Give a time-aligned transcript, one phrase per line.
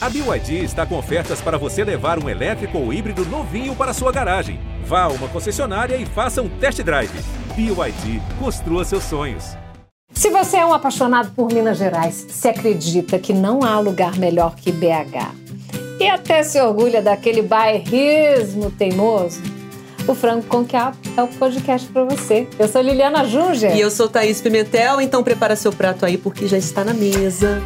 [0.00, 4.12] A BYD está com ofertas para você levar um elétrico ou híbrido novinho para sua
[4.12, 4.60] garagem.
[4.84, 7.10] Vá a uma concessionária e faça um test drive.
[7.56, 9.56] BYD, construa seus sonhos.
[10.14, 14.54] Se você é um apaixonado por Minas Gerais, se acredita que não há lugar melhor
[14.54, 15.34] que BH
[15.98, 19.42] e até se orgulha daquele bairrismo teimoso,
[20.06, 22.46] o Frango com Quiabo é o podcast para você.
[22.56, 23.74] Eu sou Liliana Junger.
[23.74, 27.60] E eu sou Thaís Pimentel, então prepara seu prato aí porque já está na mesa.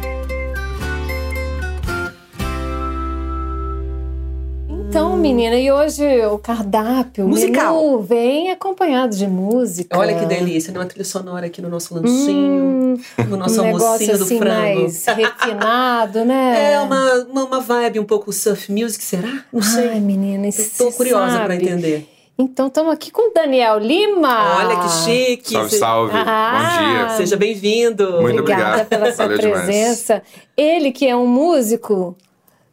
[5.23, 8.01] Menina, e hoje o cardápio, Musical.
[8.01, 9.97] vem acompanhado de música.
[9.97, 10.79] Olha que delícia, né?
[10.79, 14.81] Uma trilha sonora aqui no nosso lanchinho, no nosso um negócio almocinho do assim frango.
[14.81, 16.73] mais refinado, né?
[16.73, 19.43] É uma, uma, uma vibe um pouco surf music, será?
[19.51, 19.89] Não sei.
[19.89, 22.09] Ai, menina, Tô curiosa pra entender.
[22.37, 24.57] Então, estamos aqui com o Daniel Lima.
[24.57, 25.53] Olha que chique.
[25.53, 26.13] Salve, salve.
[26.15, 26.51] Ah.
[26.79, 27.09] Bom dia.
[27.17, 28.21] Seja bem-vindo.
[28.21, 28.87] Muito Obrigada obrigado.
[28.87, 29.63] pela sua Valeu demais.
[29.65, 30.21] presença.
[30.57, 32.17] Ele que é um músico.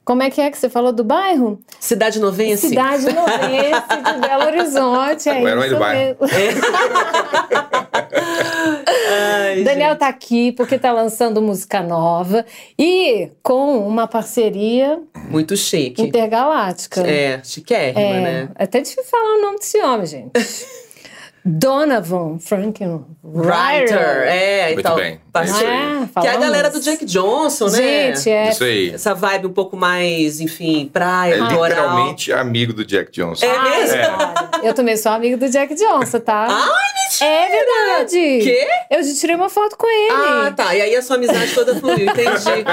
[0.05, 1.61] Como é que é que você falou do bairro?
[1.79, 2.69] Cidade Novense.
[2.69, 5.29] Cidade Novense de Belo Horizonte.
[5.29, 6.16] É O herói isso do bairro.
[6.21, 6.37] mesmo.
[9.09, 9.99] Ai, Daniel gente.
[9.99, 12.45] tá aqui porque tá lançando música nova
[12.79, 16.02] e com uma parceria Muito chique.
[16.02, 17.02] intergaláctica.
[17.02, 18.49] É, chiquérrima, É, né?
[18.59, 20.30] é até difícil falar o nome desse homem, gente.
[21.45, 23.07] Donovan Frankenwriter.
[23.24, 24.23] Writer.
[24.27, 24.96] É, Muito então.
[24.96, 25.21] bem.
[25.33, 25.73] parceiro.
[25.73, 28.15] É, que é a galera do Jack Johnson, né?
[28.15, 28.51] Gente, é.
[28.51, 28.91] Isso aí.
[28.91, 33.46] Essa vibe um pouco mais, enfim, praia, É literalmente amigo do Jack Johnson.
[33.46, 33.96] É mesmo?
[34.02, 36.47] Olha, Eu também sou amiga do Jack Johnson, tá?
[36.51, 38.39] Ai, É verdade.
[38.43, 38.67] Quê?
[38.91, 40.11] Eu já tirei uma foto com ele.
[40.13, 40.75] Ah, tá.
[40.75, 42.65] E aí a sua amizade toda fluiu, entendi.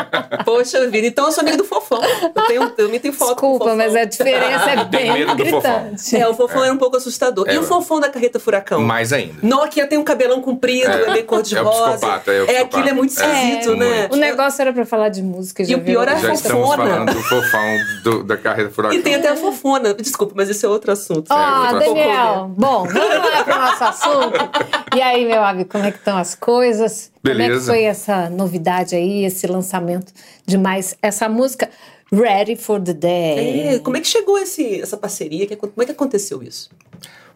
[0.45, 1.99] Poxa vida, então eu sou amiga do Fofão.
[2.03, 3.77] Eu, tenho, eu me tenho foto com o Desculpa, Fofão.
[3.77, 6.15] mas a diferença é bem gritante.
[6.17, 7.45] É, o Fofão era um pouco assustador.
[7.49, 7.59] E É.
[7.59, 8.81] o Fofão da Carreta Furacão?
[8.81, 9.35] Mais ainda.
[9.41, 11.11] Nokia tem um cabelão comprido, é, É.
[11.13, 11.91] meio cor de É o rosa.
[11.93, 13.99] psicopata, é o é aquilo é muito esquisito, É, né?
[14.01, 14.13] muito.
[14.13, 16.61] O negócio era pra falar de música, já E o pior é Já a estamos
[16.67, 16.89] fofona.
[16.89, 18.97] falando do fofão do- da carreira furacão.
[18.97, 19.93] E tem até a fofona.
[19.93, 21.27] Desculpa, mas esse é outro assunto.
[21.29, 24.49] Ah, Daniel, bom, vamos lá pro nosso assunto.
[24.95, 27.11] E aí, meu amigo, como é que estão as coisas?
[27.21, 27.71] Como é que Beleza.
[27.71, 30.11] foi essa novidade aí, esse lançamento
[30.45, 31.69] de mais essa música
[32.11, 33.67] Ready for the Day?
[33.75, 35.45] É, como é que chegou esse, essa parceria?
[35.45, 36.69] Que- Como é que aconteceu isso?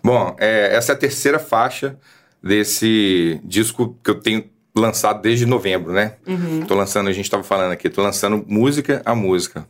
[0.03, 1.96] Bom, é, essa é a terceira faixa
[2.41, 4.44] desse disco que eu tenho
[4.75, 6.13] lançado desde novembro, né?
[6.68, 9.68] Tô lançando, a gente tava falando aqui, tô lançando música a música,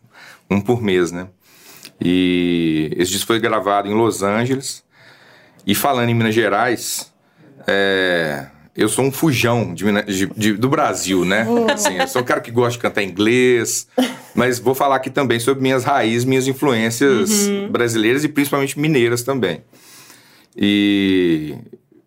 [0.50, 1.28] um por mês, né?
[2.04, 4.84] E esse disco foi gravado em Los Angeles.
[5.66, 7.12] E falando em Minas Gerais,
[7.68, 11.46] é, eu sou um fujão de de- de- do Brasil, né?
[11.72, 13.88] Assim, eu sou um cara que gosta de cantar inglês,
[14.34, 17.30] mas vou falar aqui também sobre minhas raízes, minhas influências
[17.70, 19.62] brasileiras e principalmente mineiras também.
[20.58, 21.56] E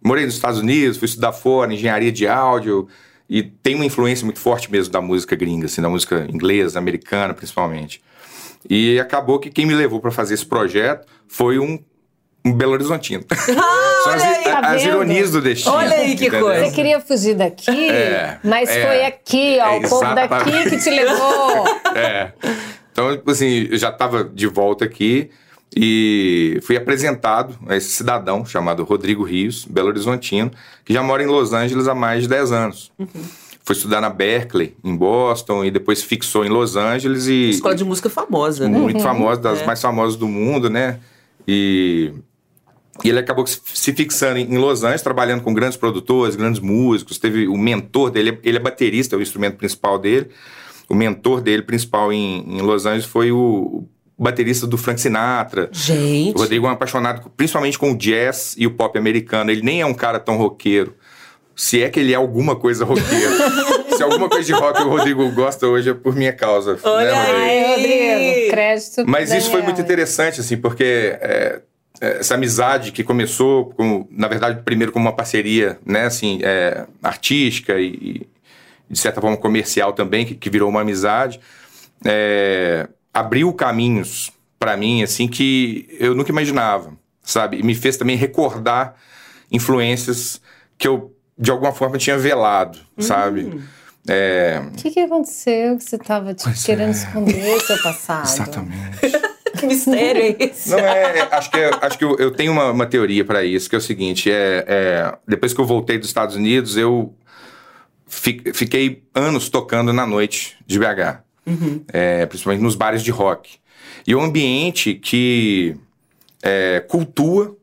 [0.02, 2.88] morei nos Estados Unidos, fui estudar fora, engenharia de áudio,
[3.30, 7.32] e tem uma influência muito forte mesmo da música gringa, assim, da música inglesa, americana
[7.32, 8.02] principalmente.
[8.68, 11.78] E acabou que quem me levou para fazer esse projeto foi um,
[12.44, 13.24] um Belo Horizontino.
[14.04, 15.74] São as, olha aí, tá as ironias do destino.
[15.74, 16.46] Olha aí que entendeu?
[16.46, 16.66] coisa.
[16.66, 20.78] Você queria fugir daqui, É, mas é, foi aqui, ó, é, o povo daqui que
[20.78, 21.64] te levou.
[21.96, 22.32] É.
[22.90, 25.30] Então, tipo assim, eu já estava de volta aqui
[25.76, 30.50] e fui apresentado a esse cidadão chamado Rodrigo Rios, Belo Horizontino,
[30.84, 32.92] que já mora em Los Angeles há mais de 10 anos.
[33.64, 37.82] Foi estudar na Berkeley, em Boston, e depois fixou em Los Angeles e Escola de
[37.84, 38.78] música famosa, né?
[38.78, 39.66] muito famosa, das É.
[39.66, 41.00] mais famosas do mundo, né?
[41.48, 42.12] E,
[43.02, 47.18] e ele acabou se fixando em Los Angeles, trabalhando com grandes produtores, grandes músicos.
[47.18, 50.28] Teve o mentor dele, ele é baterista, é o instrumento principal dele.
[50.88, 53.86] O mentor dele principal em, em Los Angeles foi o,
[54.16, 55.70] o baterista do Frank Sinatra.
[55.72, 56.36] Gente.
[56.36, 59.50] O Rodrigo é um apaixonado principalmente com o jazz e o pop americano.
[59.50, 60.94] Ele nem é um cara tão roqueiro.
[61.56, 63.32] Se é que ele é alguma coisa roqueiro.
[63.96, 66.78] Se alguma coisa de rock o Rodrigo gosta hoje é por minha causa.
[66.82, 67.38] Olha né, Rodrigo?
[67.38, 67.64] aí.
[67.64, 69.64] Ai, Rodrigo, crédito Mas isso foi Daniel.
[69.64, 71.60] muito interessante, assim, porque é,
[72.00, 76.86] é, essa amizade que começou, com, na verdade, primeiro como uma parceria, né, assim, é,
[77.02, 78.28] artística e, e,
[78.90, 81.38] de certa forma, comercial também, que, que virou uma amizade,
[82.04, 86.92] é, abriu caminhos para mim, assim, que eu nunca imaginava,
[87.22, 87.58] sabe?
[87.58, 88.96] E me fez também recordar
[89.50, 90.40] influências
[90.76, 93.60] que eu, de alguma forma, tinha velado, sabe?
[94.08, 96.34] É, O que, que aconteceu que você estava
[96.64, 98.66] querendo esconder seu passado?
[99.58, 100.68] Que mistério é esse?
[100.70, 103.44] Não, é, é, acho que, é- acho que eu, eu tenho uma, uma teoria para
[103.44, 107.14] isso, que é o seguinte: é, é, depois que eu voltei dos Estados Unidos, eu
[108.06, 111.20] fi- fiquei anos tocando na noite de BH,
[111.92, 113.58] é, principalmente nos bares de rock.
[114.04, 115.76] E o ambiente que
[116.42, 117.56] é, cultua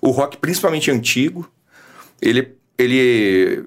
[0.00, 1.46] o rock, principalmente antigo,
[2.22, 3.64] ele, ele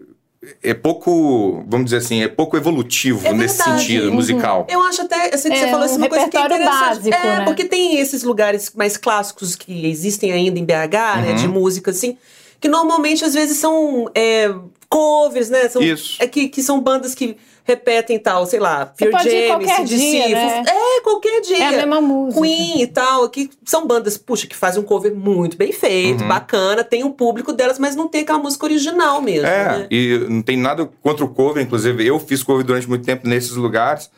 [0.64, 4.14] é pouco, vamos dizer assim, é pouco evolutivo É nesse sentido Uhum.
[4.16, 4.66] musical.
[4.70, 6.64] Eu acho até, assim, que É, você falou um assim, uma coisa que é repertório
[6.64, 7.10] interessante.
[7.12, 7.46] básico, é, né?
[7.46, 11.36] porque tem esses lugares mais clássicos que existem ainda em BH, né, Uhum.
[11.36, 12.18] de música, assim,
[12.60, 14.54] que normalmente às vezes são é,
[14.90, 15.68] covers, né?
[15.70, 16.16] São, Isso.
[16.20, 20.28] É que, que são bandas que repetem tal, sei lá, Pure Jam, qualquer CDC, dia,
[20.30, 20.64] né?
[20.66, 21.58] É, qualquer dia.
[21.58, 22.42] É a mesma música.
[22.42, 26.30] Queen e tal, que são bandas, puxa, que fazem um cover muito bem feito, Uhum.
[26.30, 29.88] bacana, tem um público delas, mas não tem aquela música original mesmo, É, né?
[29.92, 33.52] e não tem nada contra o cover, inclusive eu fiz cover durante muito tempo nesses
[33.52, 34.10] lugares.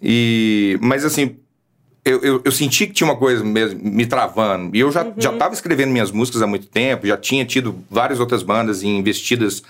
[0.00, 1.36] E mas assim,
[2.04, 4.74] eu, eu, eu senti que tinha uma coisa mesmo me travando.
[4.76, 5.14] E eu já Uhum.
[5.18, 8.98] já estava escrevendo minhas músicas há muito tempo, já tinha tido várias outras bandas em
[8.98, 9.62] investidas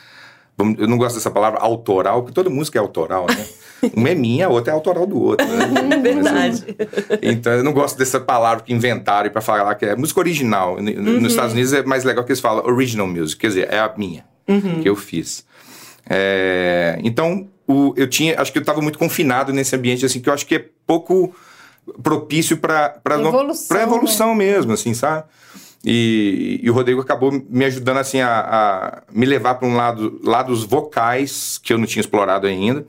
[0.79, 3.45] eu não gosto dessa palavra autoral, porque toda música é autoral, né?
[3.97, 5.45] Uma é minha, a outra é autoral do outro.
[5.47, 5.97] Né?
[6.01, 6.65] Verdade.
[7.23, 10.77] Então eu não gosto dessa palavra que inventaram para falar que é música original.
[10.77, 11.21] Uhum.
[11.21, 13.93] Nos Estados Unidos é mais legal que eles falam original music, quer dizer, é a
[13.97, 14.83] minha Uhum.
[14.83, 15.45] que eu fiz.
[16.09, 20.29] É, então o- eu tinha, acho que eu estava muito confinado nesse ambiente assim que
[20.29, 21.35] eu acho que é pouco
[22.03, 23.01] propício para
[23.77, 25.25] Evolução, evolução mesmo, assim, sabe?
[25.85, 30.21] E, e o Rodrigo acabou me ajudando assim a, a me levar para um lado
[30.23, 32.87] lados vocais que eu não tinha explorado ainda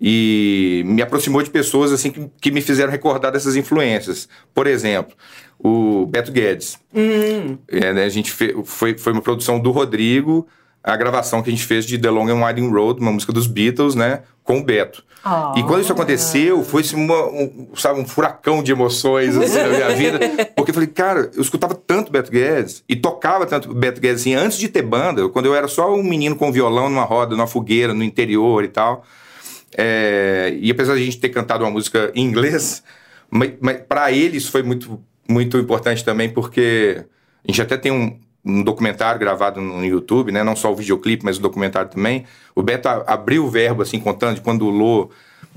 [0.00, 4.28] e me aproximou de pessoas assim que, que me fizeram recordar dessas influências.
[4.54, 5.14] Por exemplo,
[5.58, 6.78] o Beto Guedes.
[7.68, 10.46] É, né, a gente fe- foi, foi uma produção do Rodrigo,
[10.82, 13.46] a gravação que a gente fez de The Long and Winding Road, uma música dos
[13.46, 14.22] Beatles, né,
[14.52, 15.02] com o Beto.
[15.24, 15.54] Ah.
[15.56, 19.90] E quando isso aconteceu, foi uma- um, sabe, um furacão de emoções assim, na minha
[19.94, 20.18] vida.
[20.56, 24.34] Porque eu falei, cara, eu escutava tanto Beto Guedes e tocava tanto Beto Guedes assim,
[24.34, 27.46] antes de ter banda, quando eu era só um menino com violão numa roda, numa
[27.46, 29.04] fogueira, no interior e tal.
[29.78, 32.82] É, e apesar de a gente ter cantado uma música em inglês,
[33.30, 33.52] mas,
[33.88, 37.04] para ele isso foi muito, muito importante também, porque
[37.46, 40.42] a gente até tem um, um documentário gravado no YouTube, né?
[40.42, 42.24] Não só o videoclipe, mas o documentário também.
[42.54, 45.10] O Beto abriu o verbo, assim, contando de quando o Lô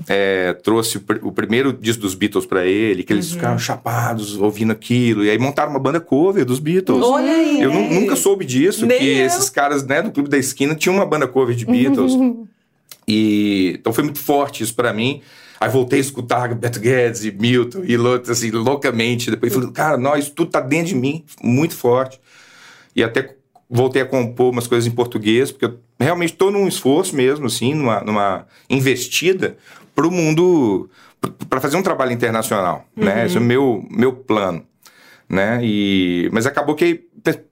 [0.08, 4.36] é, trouxe o, pr- o primeiro disco dos Beatles para ele, que eles ficaram chapados
[4.36, 7.02] ouvindo aquilo, e aí montaram uma banda cover dos Beatles.
[7.02, 7.60] Olha aí.
[7.60, 9.26] Eu nu- nunca soube disso, Nem que eu.
[9.26, 12.12] esses caras né, do Clube da Esquina tinham uma banda cover de Beatles.
[13.08, 15.20] E então foi muito forte isso pra mim.
[15.60, 17.96] Aí voltei a escutar Beto Guedes e Milton e
[18.30, 19.30] assim, loucamente.
[19.30, 22.20] Depois falei, cara, isso tudo tá dentro de mim, muito forte.
[22.96, 23.36] E até
[23.68, 27.74] voltei a compor umas coisas em português, porque eu realmente estou num esforço mesmo, assim,
[27.74, 29.56] numa, numa investida
[29.94, 30.88] pro mundo,
[31.48, 33.26] para fazer um trabalho internacional, né?
[33.26, 34.64] Esse é o meu, meu plano,
[35.28, 35.60] né?
[35.62, 37.02] E, mas acabou que,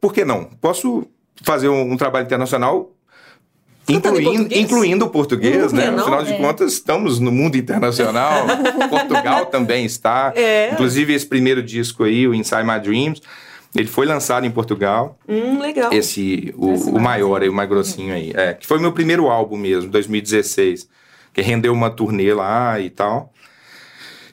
[0.00, 0.44] por que não?
[0.60, 1.06] Posso
[1.42, 2.94] fazer um, um trabalho internacional
[3.88, 5.90] Incluindo, incluindo o português, né?
[5.90, 6.00] não?
[6.00, 6.38] Afinal de É.
[6.38, 8.46] contas, estamos no mundo internacional.
[8.88, 10.32] Portugal também está.
[10.34, 10.72] É.
[10.72, 13.20] Inclusive, esse primeiro disco aí, o Inside My Dreams,
[13.74, 15.18] ele foi lançado em Portugal.
[15.28, 15.92] Hum, legal.
[15.92, 18.32] Esse, o, Esse o maior aí, o mais grossinho aí.
[18.34, 20.88] É, que foi meu primeiro álbum mesmo, 2016.
[21.32, 23.32] Que rendeu uma turnê lá e tal.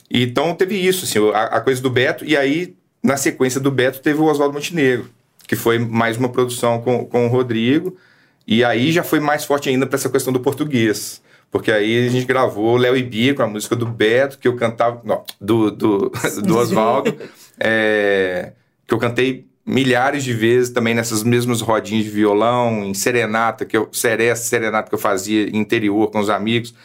[0.10, 2.24] E Então teve isso, assim, a, a coisa do Beto.
[2.24, 5.10] E aí, na sequência do Beto, teve o Oswaldo Montenegro,
[5.48, 7.98] que foi mais uma produção com, com o Rodrigo.
[8.46, 11.22] E aí já foi mais forte ainda para essa questão do português.
[11.50, 14.56] Porque aí a gente gravou Léo e Bia com a música do Beto, que eu
[14.56, 15.02] cantava.
[15.04, 16.12] Não, do, do,
[16.46, 17.16] do Oswaldo.
[17.60, 18.54] é,
[18.92, 23.78] que eu cantei milhares de vezes também nessas mesmas rodinhas de violão, em serenata, que
[23.78, 26.76] eu, seresta, serenata que eu fazia interior com os amigos.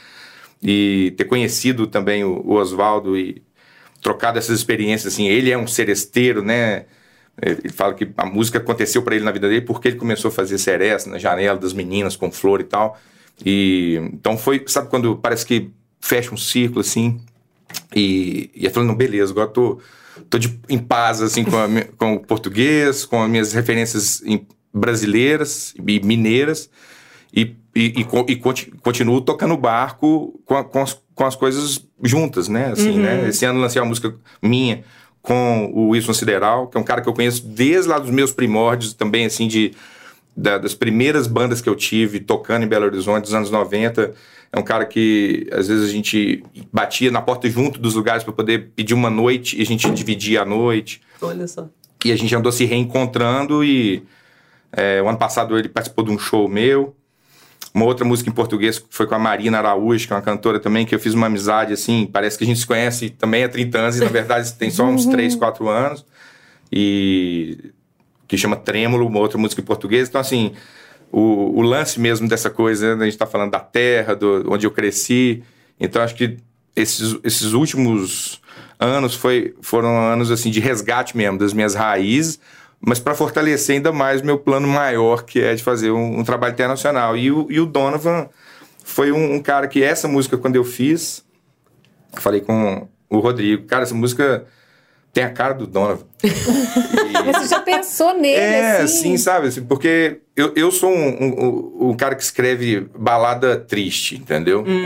[0.63, 3.43] E ter conhecido também o, o Oswaldo e
[4.01, 6.85] trocado essas experiências, assim, ele é um seresteiro, né?
[7.43, 10.33] Ele fala que a música aconteceu para ele na vida dele porque ele começou a
[10.33, 12.97] fazer seresta na janela das meninas com flor e tal.
[13.45, 17.21] E então foi, sabe quando parece que fecha um círculo assim?
[17.97, 19.81] E, e eu falei, não, beleza, agora tô,
[20.31, 21.67] tô de, em paz assim com, a
[21.99, 26.69] com o português, com as minhas referências em- brasileiras e mineiras
[27.35, 31.85] e, e, e, e conti- continuo tocando barco com, a- com, as, com as coisas
[32.03, 32.73] juntas, né?
[32.73, 33.29] Assim, né?
[33.29, 34.85] Esse ano lancei uma música minha
[35.23, 38.31] com o Wilson Sideral, que é um cara que eu conheço desde lá dos meus
[38.33, 39.73] primórdios, também assim, de,
[40.37, 44.13] da- das primeiras bandas que eu tive tocando em Belo Horizonte, dos anos 90.
[44.53, 48.33] É um cara que às vezes a gente batia na porta junto dos lugares para
[48.33, 51.01] poder pedir uma noite e a gente dividia a noite.
[51.21, 51.69] Olha só.
[52.05, 54.03] E a gente andou se reencontrando e
[54.73, 56.95] é, o ano passado ele participou de um show meu.
[57.75, 60.87] Uma outra música em português foi com a Marina Araújo, que é uma cantora também,
[60.87, 63.79] que eu fiz uma amizade, assim, parece que a gente se conhece também há 30
[63.79, 66.05] anos, e na verdade tem só uns 3, 4 anos.
[66.73, 67.59] E
[68.27, 70.09] que chama Trêmulo, uma outra música em português.
[70.09, 70.53] Então, assim,
[71.13, 74.67] o, o lance mesmo dessa coisa, né, a gente está falando da terra, do, onde
[74.67, 75.43] eu cresci.
[75.79, 76.39] Então, acho que
[76.75, 78.41] esses, esses últimos
[78.79, 82.39] anos foi, foram anos assim de resgate mesmo das minhas raízes,
[82.81, 86.53] mas para fortalecer ainda mais meu plano maior, que é de fazer um, um trabalho
[86.53, 87.17] internacional.
[87.17, 88.29] E o, e o Donovan
[88.85, 91.25] foi um, um, cara que essa música, quando eu fiz,
[92.15, 94.47] falei com o Rodrigo, cara, essa música
[95.17, 96.05] tem a cara do Donovan.
[96.23, 97.33] e...
[97.33, 99.03] Você já pensou nele, é, assim?
[99.03, 99.49] sim, sabe?
[99.49, 104.63] Assim, porque eu, eu sou um, um, um, cara que escreve balada triste, entendeu?
[104.67, 104.85] Hum,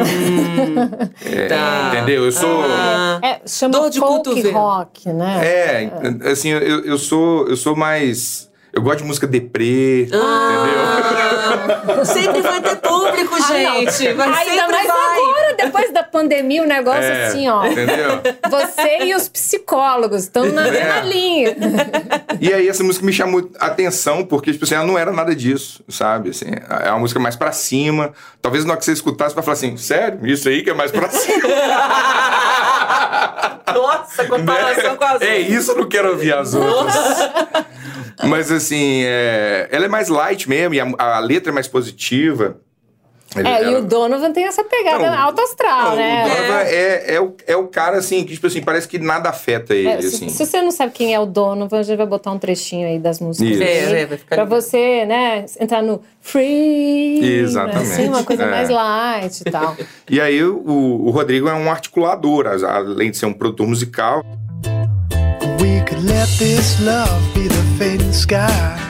[1.27, 1.91] é, tá.
[1.93, 2.27] Entendeu?
[2.27, 2.63] Eu sou.
[2.63, 5.41] Ah, é, chama Dor de folk rock, né?
[5.45, 12.05] É, assim, eu, eu, sou, eu sou mais eu gosto de música deprê, ah, entendeu?
[12.05, 14.09] Sempre vai ter público, gente.
[14.09, 15.20] Ah, vai Ainda mais vai.
[15.65, 17.65] Depois da pandemia, o negócio é, assim, ó.
[17.67, 18.21] Entendeu?
[18.51, 20.71] Você e os psicólogos estão na é.
[20.71, 21.57] mesma linha.
[22.41, 25.83] E aí essa música me chamou atenção, porque, tipo assim, ela não era nada disso,
[25.89, 26.31] sabe?
[26.31, 26.47] Assim,
[26.85, 28.13] é uma música mais pra cima.
[28.41, 30.27] Talvez na hora que você escutasse, pra falar assim, sério?
[30.27, 31.49] Isso aí que é mais pra cima.
[33.75, 34.97] Nossa, comparação né?
[34.97, 36.95] com as É isso, eu não quero ouvir as outras.
[38.25, 39.69] Mas assim, é...
[39.71, 42.59] ela é mais light mesmo, e a, a letra é mais positiva.
[43.37, 43.71] Ele, é, ela...
[43.71, 46.25] e o Donovan tem essa pegada não, alto astral, não, né?
[46.25, 46.75] O Donovan é.
[46.75, 49.89] É, é, o, é o cara, assim, que, tipo assim, parece que nada afeta ele,
[49.89, 50.29] é, assim.
[50.29, 52.89] Se, se, você não sabe quem é o Donovan, a gente vai botar um trechinho
[52.89, 53.59] aí das músicas Isso.
[53.61, 54.01] dele.
[54.01, 57.21] É, vai ficar pra você, né, entrar no free.
[57.23, 57.93] Exatamente.
[57.93, 58.51] Assim, uma coisa é.
[58.51, 59.77] mais light e tal.
[60.11, 64.25] e aí, o, o Rodrigo é um articulador, além de ser um produtor musical.
[65.61, 68.90] We could let this love be the fading sky.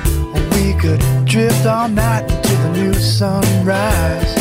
[0.80, 4.34] Could drift all night into the new sunrise.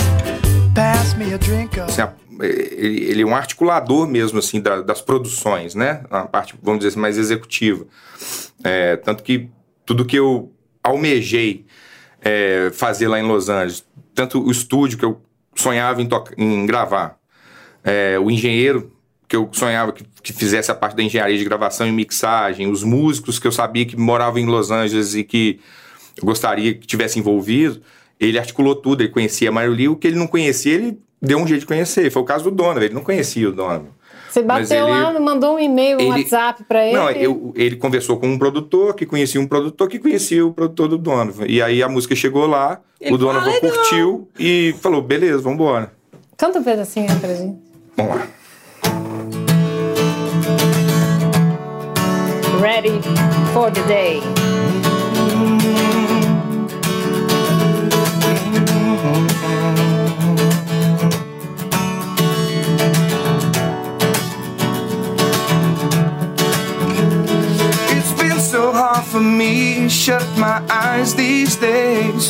[0.74, 1.92] Pass me a drink of...
[1.92, 2.02] Assim,
[2.42, 6.02] ele, é um articulador mesmo, assim, da, das produções, né?
[6.10, 7.86] Na parte, vamos dizer assim, mais executiva.
[8.64, 9.50] É, tanto que
[9.86, 11.66] tudo que eu almejei
[12.22, 15.22] é, fazer lá em Los Angeles, tanto o estúdio que eu
[15.54, 17.18] sonhava em, em gravar,
[17.84, 18.94] é, o engenheiro
[19.28, 22.82] que eu sonhava que, que, fizesse a parte da engenharia de gravação e mixagem, os
[22.82, 25.60] músicos que eu sabia que moravam em Los Angeles e que
[26.22, 27.82] eu gostaria que tivesse envolvido,
[28.20, 31.48] ele articulou tudo, ele conhecia a maioria, o que ele não conhecia, ele deu um
[31.48, 32.12] jeito de conhecer.
[32.12, 33.88] Foi o caso do Donovan, ele não conhecia o Donovan.
[34.30, 36.96] Você bateu ele, lá, mandou um e-mail, um ele, WhatsApp para ele?
[36.96, 40.88] Não, eu, ele conversou com um produtor que conhecia um produtor que conhecia o produtor
[40.88, 41.46] do Donovan.
[41.48, 45.56] E aí a música chegou lá, ele o Donovan ah, curtiu e falou: beleza, vamos
[45.56, 45.92] embora.
[46.38, 47.58] Canta um pedacinho aí pra gente.
[47.98, 48.28] Vamos lá.
[52.60, 53.02] ready
[53.54, 54.39] for the day.
[68.60, 72.26] So hard for me, shut my eyes these days.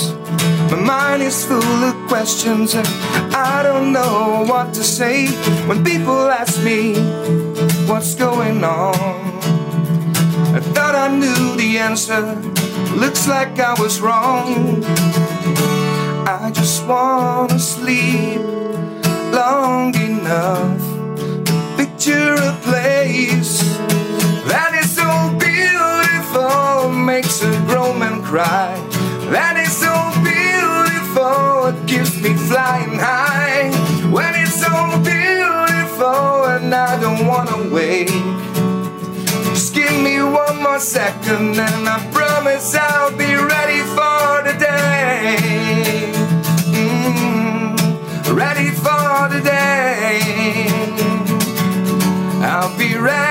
[0.72, 2.88] My mind is full of questions and
[3.34, 5.28] I don't know what to say
[5.68, 6.82] when people ask me
[7.90, 8.96] what's going on.
[10.58, 12.22] I thought I knew the answer.
[13.04, 14.84] Looks like I was wrong.
[16.28, 18.42] I just wanna sleep
[19.40, 20.82] long enough
[21.48, 23.88] to picture a place
[28.30, 28.78] cry.
[29.34, 33.74] That is so beautiful, it keeps me flying high.
[34.16, 38.14] When it's so beautiful, and I don't wanna wait.
[39.56, 46.14] Just give me one more second and I promise I'll be ready for the day.
[46.78, 47.74] Mm,
[48.42, 50.22] ready for the day.
[52.46, 53.29] I'll be ready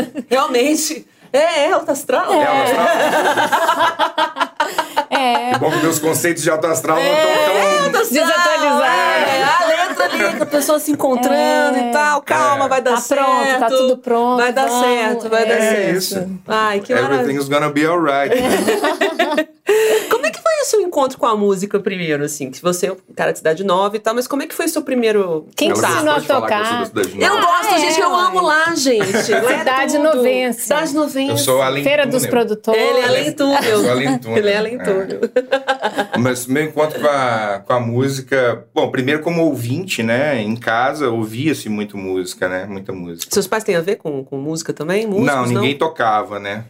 [0.30, 1.06] Realmente.
[1.32, 2.32] É, é alto astral.
[2.32, 2.86] É, é astral.
[5.10, 5.52] é.
[5.52, 8.82] Que bom que meus conceitos de alto astral é, não estão tão desatualizados.
[8.82, 11.88] É, a letra ali, a pessoa se encontrando é.
[11.88, 12.22] e tal.
[12.22, 12.68] Calma, é.
[12.68, 13.24] vai dar tá certo.
[13.24, 14.36] Pronto, tá tudo pronto.
[14.38, 14.86] Vai dar vamos.
[14.86, 15.96] certo, vai dar É certo.
[15.96, 16.40] isso.
[16.46, 17.20] Ai, que maravilha.
[17.20, 18.34] Everything's gonna be alright.
[20.10, 22.50] Como é que seu encontro com a música primeiro, assim?
[22.50, 24.66] Que você é um cara de cidade nova e tal, mas como é que foi
[24.66, 26.90] o seu primeiro Quem te Ela ensinou a tocar?
[26.94, 27.40] Eu nova.
[27.46, 28.42] gosto, Ah, gente, é, eu amo ué.
[28.42, 29.30] lá, gente.
[29.32, 30.14] Lá é Cidade tudo.
[30.14, 30.60] novense.
[30.62, 31.30] Cidade novense.
[31.30, 32.80] Eu sou além Feira dos produtores.
[32.80, 33.62] Ele é além túnel.
[33.64, 34.38] Eu sou além túnel.
[34.38, 35.20] Ele é além túnel.
[36.18, 38.64] Mas meu encontro com a, com a música...
[38.74, 40.40] Bom, primeiro como ouvinte, né?
[40.40, 42.66] Em casa, ouvia-se muito música, né?
[42.66, 43.32] Muita música.
[43.32, 45.06] Seus pais têm a ver com, com música também?
[45.06, 46.64] Músicos, não, ninguém tocava, né?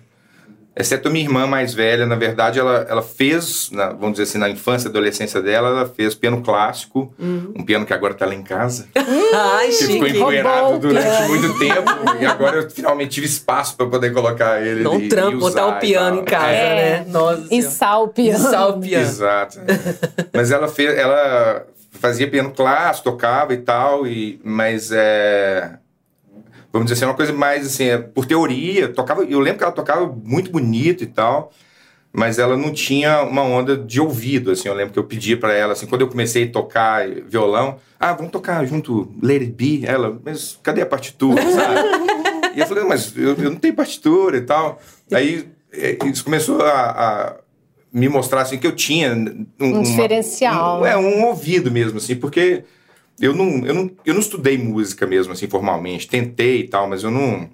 [0.79, 4.37] Exceto a minha irmã mais velha, na verdade, ela, ela fez, na- vamos dizer assim,
[4.37, 8.35] na infância e adolescência dela, ela fez piano clássico, um piano que agora está lá
[8.35, 11.91] em casa, Ai, que ficou empoeirado durante muito tempo,
[12.21, 15.67] e agora eu finalmente tive espaço para poder colocar ele Não e, trampo, e botar
[15.67, 16.99] o piano em casa, É.
[16.99, 17.07] né?
[17.09, 18.39] Nossa E sal o piano.
[18.51, 19.07] Sal o piano.
[19.07, 19.59] Exato.
[20.35, 25.71] mas ela fez, ela fazia piano clássico, tocava e tal, e, mas é,
[26.79, 29.73] vamos dizer assim, uma coisa mais assim, é, por teoria, tocava, eu lembro que ela
[29.73, 31.53] tocava muito bonito e tal,
[32.13, 35.53] mas ela não tinha uma onda de ouvido, assim, eu lembro que eu pedia pra
[35.53, 39.87] ela, assim, quando eu comecei a tocar violão, ah, vamos tocar junto Let It Be,
[39.87, 41.81] ela, mas cadê a partitura, sabe?
[42.55, 44.81] e eu falei, mas eu, eu não tenho partitura e tal,
[45.13, 47.37] aí é, isso começou a, a
[47.93, 50.93] me mostrar, assim, que eu tinha um, uma- diferencial, um- né?
[50.93, 52.65] é, um ouvido mesmo, assim, porque
[53.21, 56.07] eu não, eu não, eu não estudei música mesmo, assim, formalmente.
[56.09, 57.49] Tentei e tal, mas eu não,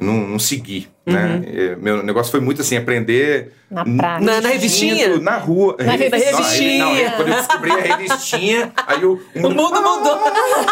[0.00, 1.42] não, não segui, né?
[1.46, 3.52] É, Meu negócio foi muito, assim, aprender...
[3.70, 4.20] Na prática.
[4.20, 5.16] Na- na revistinha?
[5.18, 5.76] Na rua.
[5.78, 6.84] Na Revi- revistinha.
[6.84, 9.18] Não, aí- quando eu descobri a revistinha, aí eu...
[9.34, 10.18] O mundo mudou.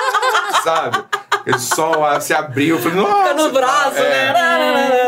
[0.63, 0.99] Sabe?
[1.47, 3.29] O sol se abriu, eu falei, nossa...
[3.31, 4.33] Fica no braço, é, né?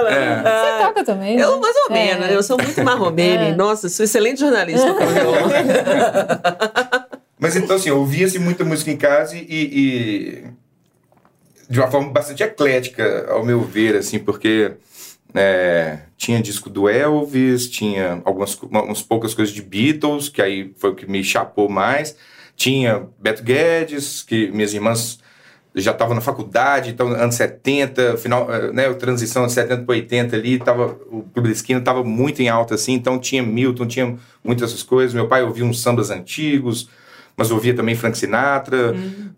[0.08, 0.42] é.
[0.42, 1.38] Você toca também?
[1.38, 1.58] Eu, né?
[1.60, 1.92] mais ou É.
[1.92, 3.50] menos, eu sou muito marromene.
[3.52, 3.54] É.
[3.54, 4.86] Nossa, sou excelente jornalista.
[7.42, 10.44] Mas então, assim, ouvia-se muita música em casa e, e-
[11.68, 14.74] de uma forma bastante eclética, ao meu ver, assim, porque
[15.34, 20.72] é, tinha disco do Elvis, tinha algumas uma- umas poucas coisas de Beatles, que aí
[20.76, 22.14] foi o que me chapou mais.
[22.54, 25.18] Tinha Beto Guedes, que minhas irmãs
[25.74, 30.36] já estavam na faculdade, então anos 70, final, eh, né, transição de 70 para 80
[30.36, 34.16] ali, tava, o Clube da Esquina estava muito em alta assim, então tinha Milton, tinha
[34.44, 35.12] muitas essas coisas.
[35.12, 36.88] Meu pai ouvia uns sambas antigos,
[37.36, 38.94] mas ouvia também Frank Sinatra.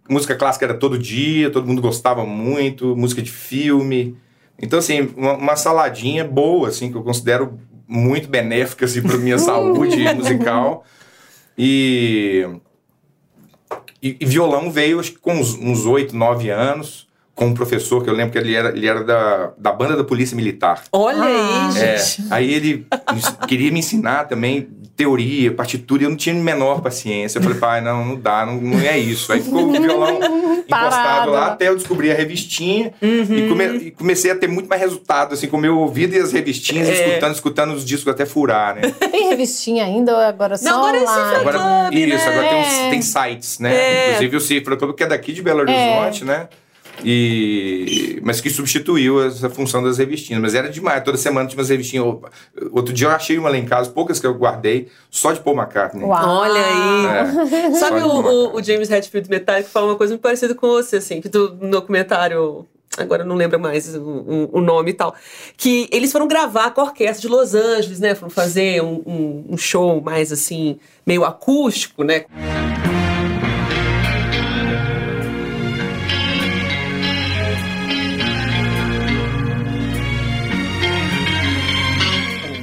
[0.08, 4.16] Música clássica era todo dia, todo mundo gostava muito, música de filme.
[4.60, 9.38] Então, assim, uma, uma saladinha boa, assim, que eu considero muito benéfica, assim, para minha
[9.38, 10.84] saúde musical.
[11.56, 12.46] E,
[14.02, 18.10] e, e violão veio, acho que com uns, 8, 9 anos, com um professor que
[18.10, 20.82] eu lembro que ele era, ele era da, da banda da Polícia Militar.
[20.92, 22.32] Olha aí, É, gente.
[22.32, 22.86] aí ele
[23.48, 27.38] queria me ensinar também teoria, partitura, e eu não tinha a menor paciência.
[27.38, 29.32] Eu falei, pai, não, não dá, não, não é isso.
[29.32, 30.18] Aí ficou o violão
[30.66, 34.80] encostado lá até eu descobrir a revistinha e, come- e comecei a ter muito mais
[34.80, 37.08] resultado, assim, com o meu ouvido e as revistinhas, É.
[37.08, 38.82] escutando, escutando os discos até furar, né?
[39.10, 41.24] Tem revistinha ainda ou agora só Não, agora é online?
[41.24, 41.58] Cifra Agora,
[41.90, 42.32] Club, isso, né?
[42.32, 42.90] agora tem, uns- É.
[42.90, 43.74] tem sites, né?
[43.74, 44.06] É.
[44.08, 46.48] Inclusive o Cifra Club, que é daqui de Belo Horizonte, né?
[47.02, 50.40] E, mas que substituiu essa função das revistinhas.
[50.40, 52.06] Mas era demais, toda semana tinha umas revistinhas.
[52.70, 55.56] Outro dia eu achei uma lá em casa, poucas que eu guardei, só de Paul
[55.56, 56.04] McCartney.
[56.04, 56.40] Uau.
[56.40, 57.06] Olha aí.
[57.66, 60.96] É, Sabe o, o, o James Hetfield Metallica fala uma coisa muito parecida com você,
[60.96, 62.66] assim, que do, no documentário.
[62.96, 65.16] Agora eu não lembro mais o, o- o nome e tal.
[65.56, 68.14] Que eles foram gravar com a orquestra de Los Angeles, né?
[68.14, 72.24] Foram fazer um, um- um show mais assim, meio acústico, né?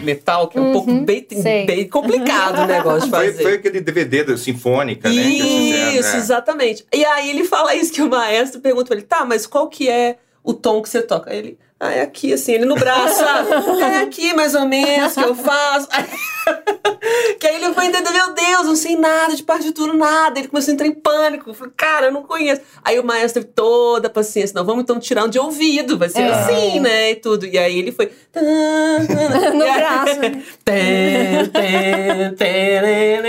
[0.01, 1.25] Metal, que é um pouco bem,
[1.65, 3.43] bem complicado o negócio de Foi, fazer.
[3.43, 5.23] foi aquele DVD da Sinfônica, né?
[5.23, 6.17] fizeram, Isso, né?
[6.17, 6.85] exatamente.
[6.93, 9.89] E aí ele fala isso que o maestro pergunta pra ele, tá, mas qual que
[9.89, 11.29] é o tom que você toca?
[11.31, 13.49] Aí ele, ah, é aqui, assim, ele no braço, sabe?
[13.81, 15.87] é aqui mais ou menos que eu faço.
[17.39, 20.37] que aí ele foi entender, meu Deus, não sei nada de partitura, nada.
[20.39, 21.49] Ele começou a entrar em pânico.
[21.49, 22.61] Eu falei, cara, eu não conheço.
[22.83, 26.09] Aí o maestro teve toda a paciência, não, vamos então tirar um de ouvido, vai
[26.09, 26.31] ser É.
[26.31, 27.45] assim, né, e tudo.
[27.47, 28.11] E aí ele foi...
[28.31, 30.21] No braço.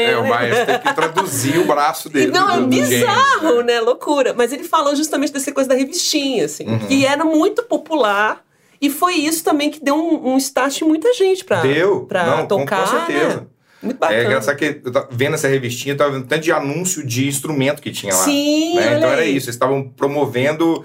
[0.04, 2.32] É, o maestro tem que traduzir o braço E dele.
[2.32, 3.74] não, é bizarro, né?
[3.74, 3.80] né?
[3.80, 4.34] Loucura.
[4.36, 6.78] Mas ele falou justamente dessa coisa da revistinha, assim, Uhum.
[6.80, 8.41] que era muito popular.
[8.82, 12.26] E foi isso também que deu um, um start em muita gente pra, Deu, pra
[12.26, 12.80] não, com- tocar.
[12.84, 13.36] com certeza.
[13.36, 13.46] né?
[13.80, 14.20] Muito bacana.
[14.20, 17.26] É engraçado que eu tava vendo essa revistinha, eu tava vendo tanto de anúncio de
[17.26, 18.24] instrumento que tinha lá.
[18.24, 18.96] Sim, né?
[18.98, 20.84] Então era isso, eles estavam promovendo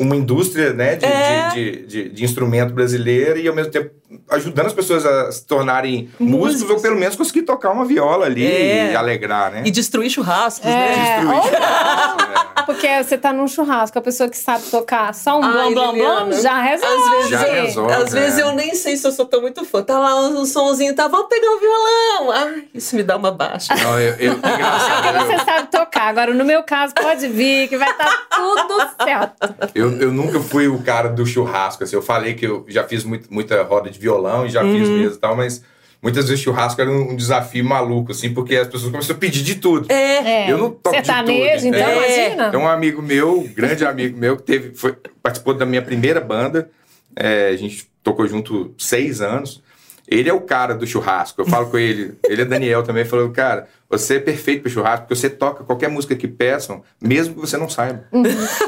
[0.00, 1.48] uma indústria né, de, É.
[1.54, 3.90] de, de, de- de instrumento brasileiro e ao mesmo tempo
[4.30, 6.28] ajudando as pessoas a se tornarem músicos,
[6.60, 6.70] Músicos.
[6.76, 8.92] ou pelo menos conseguir tocar uma viola ali É.
[8.92, 9.62] e alegrar, né?
[9.64, 10.70] E destruir churrascos, É.
[10.70, 11.16] né?
[11.20, 11.60] Destruir.
[12.58, 15.72] ou Porque você tá num churrasco, a pessoa que sabe tocar só um Ai, blom,
[15.74, 15.92] blom, blom,
[16.28, 16.94] Liliana, já resolve.
[16.96, 19.82] Às vezes, Já resolve, às vezes eu nem sei se eu sou tão muito fã.
[19.82, 22.30] Tá lá um, somzinho, tá, vamos pegar um violão.
[22.32, 23.74] Ai, isso me dá uma baixa.
[23.74, 24.38] Não, eu, eu, eu-
[25.26, 26.08] você sabe tocar.
[26.08, 29.54] Agora, no meu caso, pode vir, que vai estar tudo certo.
[29.74, 31.96] Eu, eu nunca fui o cara do churrasco, assim.
[31.96, 34.98] Eu falei que eu já fiz muito- muita roda de violão e já fiz Uhum.
[34.98, 35.62] mesmo e tal, mas
[36.02, 39.42] muitas vezes churrasco era um, um desafio maluco, assim, porque as pessoas começam a pedir
[39.42, 39.90] de tudo.
[39.90, 40.46] É.
[40.46, 40.50] É.
[40.52, 41.96] Eu não toco de Sertanejo, tudo, então, entendeu?
[42.24, 42.50] imagina.
[42.52, 46.20] É um amigo meu, um grande amigo meu, que teve, foi, participou da minha primeira
[46.20, 46.68] banda.
[47.16, 49.62] É, a gente tocou junto seis anos.
[50.08, 51.40] Ele é o cara do churrasco.
[51.40, 55.06] Eu falo com ele, ele é Daniel também, falou, cara, você é perfeito pro churrasco,
[55.06, 58.04] porque você toca qualquer música que peçam, mesmo que você não saiba.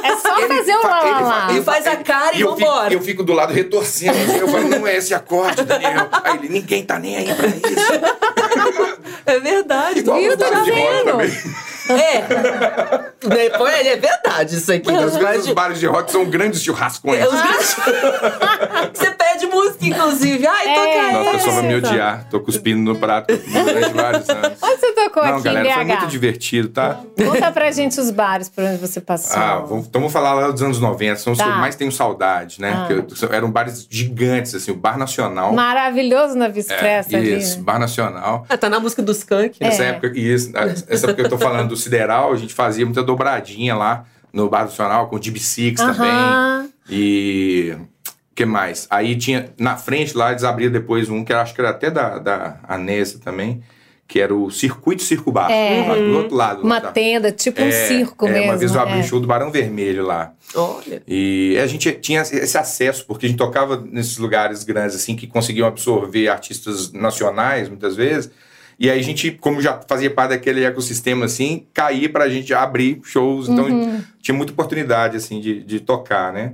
[0.03, 2.41] É só Ele fazer um fa- lá, ele lá, ele Faz fa- a cara e
[2.41, 2.95] eu fico, vambora.
[2.95, 4.17] eu fico do lado retorcendo.
[4.17, 6.09] assim, eu falo, não é esse acorde, Daniel.
[6.25, 8.97] Aí ele, ninguém tá nem aí pra isso.
[9.27, 9.99] É verdade.
[10.01, 11.76] Igual Tá bares de rock vendo?
[11.89, 13.11] É.
[13.29, 14.91] Depois, é verdade isso aqui.
[14.91, 17.21] Os vezes bares de- rock são grandes churrascões.
[17.21, 17.77] É, os grandes-
[18.95, 20.47] Você pede música, inclusive.
[20.47, 21.01] Ai, toca É.
[21.01, 21.13] aí.
[21.13, 22.27] Nossa, a pessoa vai me odiar.
[22.31, 24.53] Tô cuspindo no prato durante vários anos.
[24.63, 25.89] Onde você tocou Não, aqui galera, em foi BH?
[25.89, 27.01] muito divertido, tá?
[27.17, 29.37] Conta pra gente os bares por onde você passou.
[29.41, 31.57] Ah, vamos, então vamos falar lá dos anos 90, são os que eu Tá.
[31.59, 32.87] mais tenho saudade, né?
[32.89, 32.93] Ah.
[32.93, 35.53] Eu- eram bares gigantes, assim, o Bar Nacional.
[35.53, 37.37] Maravilhoso na Vista É, Expressa ali.
[37.39, 37.65] isso, né?
[37.65, 38.47] Bar Nacional.
[38.49, 39.57] Ah, tá na música do Skunk.
[39.61, 39.69] né?
[39.69, 39.89] Nessa É.
[39.89, 43.75] época, isso, essa época que eu tô falando do Sideral, a gente fazia muita dobradinha
[43.75, 46.71] lá no Bar Nacional, com o DB Six também.
[46.89, 47.75] E.
[47.75, 48.87] O que mais?
[48.91, 49.51] Aí tinha.
[49.59, 52.61] Na frente lá, eles abriram depois um que eu acho que era até da, da
[52.69, 53.63] Anesa também,
[54.07, 55.51] que era o Circuito Circo Bar.
[55.51, 55.87] É.
[55.89, 56.63] lá do outro lado.
[56.63, 56.93] Uma lá, tá?
[56.93, 58.51] tenda, tipo um É, circo é, mesmo.
[58.51, 59.01] Uma vez eu abri é.
[59.01, 60.33] o show do Barão Vermelho lá.
[60.55, 61.03] Olha.
[61.09, 65.27] E a gente tinha esse acesso, porque a gente tocava nesses lugares grandes, assim, que
[65.27, 68.31] conseguiam absorver artistas nacionais, muitas vezes.
[68.79, 73.01] E aí a gente, como já fazia parte daquele ecossistema, assim, caía pra gente abrir
[73.05, 73.49] shows.
[73.49, 74.03] Então Uhum.
[74.21, 76.53] tinha muita oportunidade, assim, de, de tocar, né?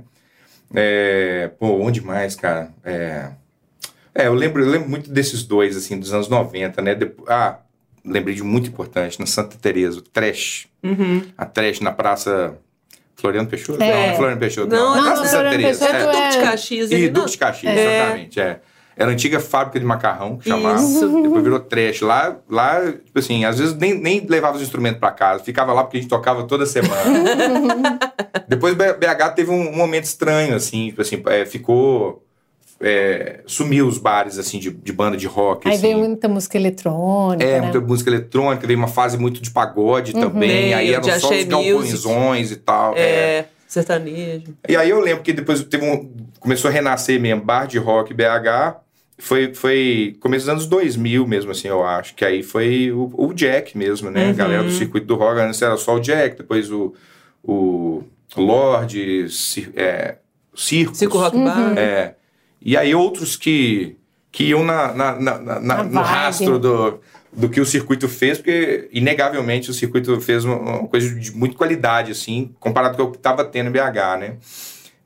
[0.73, 2.71] É, pô, onde mais, cara?
[2.83, 3.29] É,
[4.15, 6.95] é, eu lembro, eu lembro muito desses dois, assim, dos anos 90, né?
[6.95, 7.59] Depo- ah,
[8.05, 10.67] lembrei de muito importante, na Santa Teresa, o Trash.
[11.37, 12.57] A Trash na Praça
[13.15, 13.81] Floriano Peixoto?
[13.83, 14.07] É.
[14.09, 14.67] Não, Floriano Peixoto.
[14.69, 15.63] Não, Não, não, Praça não, Santa Floriano.
[15.77, 16.05] Peixoto É é.
[16.05, 17.25] Duque de é- Caxias E ali, Duque não?
[17.25, 17.95] de Caxias, É.
[17.97, 18.61] exatamente, é.
[18.95, 20.79] Era a antiga fábrica de macarrão, que chamava.
[20.79, 21.21] Isso.
[21.21, 22.01] Depois virou trash.
[22.01, 25.43] Lá, lá, tipo assim, às vezes nem, nem levava os instrumentos pra casa.
[25.43, 26.93] Ficava lá porque a gente tocava toda semana.
[28.47, 32.23] Depois BH teve um, um momento estranho, assim, tipo assim, é, ficou...
[32.79, 35.81] é, sumiu os bares, assim, de, de banda de rock, Aí assim.
[35.81, 37.43] veio muita música eletrônica.
[37.43, 37.61] É, né?
[37.61, 40.49] muita música eletrônica, veio uma fase muito de pagode também.
[40.49, 42.93] Veio, Aí eram só os galpõezões e tal.
[42.95, 42.99] é.
[43.01, 44.55] É, sertanejo.
[44.67, 48.13] E aí eu lembro que depois teve um, começou a renascer mesmo, bar de rock
[48.13, 48.77] BH.
[49.19, 52.15] Foi, foi começo dos anos 2000 mesmo, assim, eu acho.
[52.15, 54.29] Que aí foi o, o Jack mesmo, né?
[54.29, 55.39] A galera do circuito do rock.
[55.39, 56.93] Antes era só o Jack, depois o,
[57.43, 58.03] o
[58.35, 59.27] Lorde,
[59.75, 60.15] é,
[60.55, 60.97] Circus.
[60.97, 61.77] Circo Rock Bar.
[61.77, 62.15] É.
[62.61, 63.95] E aí outros que,
[64.31, 66.05] que iam na, na, na- na- Na no vibe.
[66.05, 66.99] rastro do,
[67.35, 72.11] do que o circuito fez, porque, inegavelmente, o circuito fez uma, coisa de muita qualidade,
[72.11, 74.37] assim, comparado com o que estava tendo em BH, né?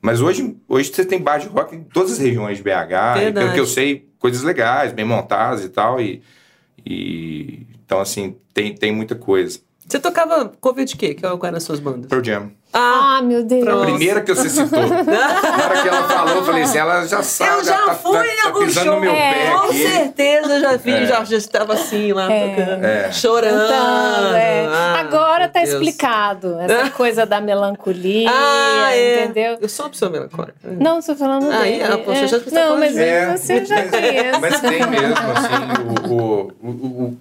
[0.00, 3.52] Mas hoje, hoje você tem bar de rock em todas as regiões de BH, pelo
[3.52, 6.22] que eu sei, coisas legais, bem montadas e tal, e...
[6.84, 9.60] e então, assim, tem, tem muita coisa.
[9.86, 11.14] Você tocava cover de quê?
[11.14, 12.06] Qual eram as suas bandas?
[12.06, 12.52] Pearl Jam.
[12.72, 13.66] Ah, Ah, meu Deus.
[13.66, 14.78] A primeira que você citou.
[14.86, 18.12] Na hora que ela falou, eu falei assim, ela já sabe, eu já tá, fui
[18.12, 19.00] tá, em tá algum pisando show.
[19.00, 19.88] meu É, pé Com aqui.
[19.88, 21.06] certeza já vi, É.
[21.06, 22.48] já, já estava assim lá É.
[22.48, 22.84] tocando.
[22.84, 23.12] É.
[23.12, 23.68] Chorando.
[23.68, 24.66] Cantando, é.
[24.66, 25.72] Ah, Agora tá Deus.
[25.72, 26.58] explicado.
[26.60, 29.24] Essa coisa da melancolia, Ah, é.
[29.24, 29.58] entendeu?
[29.60, 30.54] Eu sou uma pessoa melancólica.
[30.64, 31.80] Não, estou falando Ah, dele.
[31.82, 31.86] é?
[31.92, 33.36] Ah, poxa, eu já você Não, tá mas É.
[33.36, 34.40] você já conhece.
[34.40, 37.18] Mas tem mesmo, assim, o, o, o, o- o-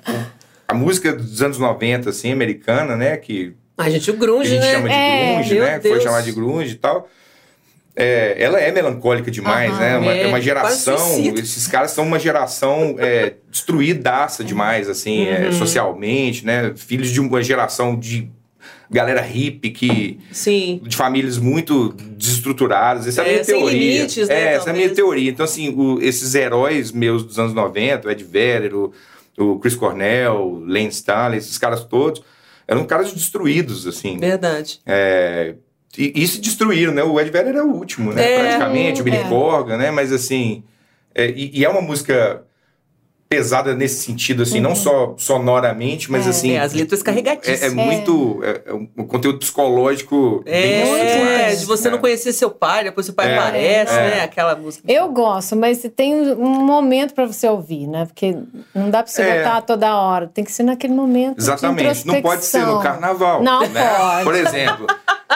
[0.67, 4.49] a música dos anos 90, assim, americana, né, que Ai, gente, o que a grunge,
[4.49, 4.71] gente né?
[4.71, 6.03] chama de É, grunge, né, que foi Deus.
[6.03, 7.07] chamada de grunge e tal,
[7.95, 9.79] é, ela é melancólica demais, Aham.
[9.79, 11.39] né, é uma, é uma É, geração, quase suicida.
[11.39, 15.31] esses caras são uma geração é, destruidaça demais, assim, Uhum.
[15.33, 18.29] é, socialmente, né, filhos de uma geração de
[18.89, 20.79] galera hippie que Sim.
[20.83, 23.05] de famílias muito desestruturadas.
[23.05, 23.93] Essa é a É, minha sem teoria.
[23.95, 25.29] limites, né, É, essa é a minha teoria.
[25.29, 28.93] Então, assim, o- esses heróis meus dos anos 90, o Ed Vedder, o,
[29.37, 32.21] o Chris Cornell, o Lane Staley, esses caras todos,
[32.67, 34.17] eram caras destruídos, assim.
[34.17, 34.79] Verdade.
[34.85, 35.55] É,
[35.97, 37.03] e, e se destruíram, né?
[37.03, 38.23] O Ed Vedder era o último, né?
[38.23, 38.39] É.
[38.39, 39.23] Praticamente, o Billy É.
[39.23, 39.91] Corgan, né?
[39.91, 40.63] Mas, assim,
[41.15, 42.43] é, e, e é uma música
[43.29, 46.29] pesada nesse sentido, assim, não só sonoramente, mas, É.
[46.29, 46.51] assim...
[46.51, 47.73] É, as letras é, é carregadíssimas.
[47.73, 48.39] muito...
[48.43, 52.01] É, é um conteúdo psicológico bem É, de você não né?
[52.01, 54.09] conhecer seu pai, depois seu pai É, aparece, é.
[54.09, 54.21] né?
[54.23, 54.89] Aquela música.
[54.91, 58.05] Eu gosto, mas tem um momento pra você ouvir, né?
[58.05, 58.35] Porque
[58.73, 59.43] não dá pra você É.
[59.43, 60.27] botar toda hora.
[60.27, 61.35] Tem que ser naquele momento.
[61.37, 62.07] de Exatamente.
[62.07, 63.43] Não pode ser no carnaval.
[63.43, 63.83] Não né?
[63.83, 64.23] pode.
[64.23, 64.87] Por exemplo,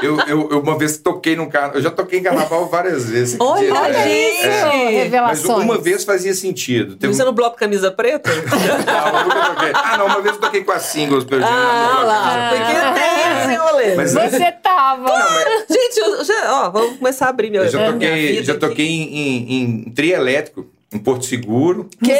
[0.01, 1.77] eu, eu, eu uma vez toquei num carnaval.
[1.77, 3.37] Eu já toquei em carnaval várias vezes.
[3.39, 3.73] Olha?
[3.73, 4.41] Olha É.
[4.43, 4.61] É.
[4.63, 5.63] Mas revelações.
[5.63, 6.95] uma vez fazia sentido.
[6.95, 8.29] Teve Você no bloco camisa preta?
[8.31, 9.71] Não, nunca toquei.
[9.73, 11.23] Ah, não, uma vez eu toquei com as singles.
[11.23, 12.49] Pelo ah, lá.
[12.49, 13.95] Porque tem esse rolê.
[13.95, 15.07] Mas- Você tava.
[15.69, 18.59] Gente, eu já, ó, vamos começar a abrir meu Eu já toquei, já aqui.
[18.61, 20.65] toquei em, em, em trio elétrico.
[20.93, 21.89] Em Porto Seguro.
[22.01, 22.13] Do E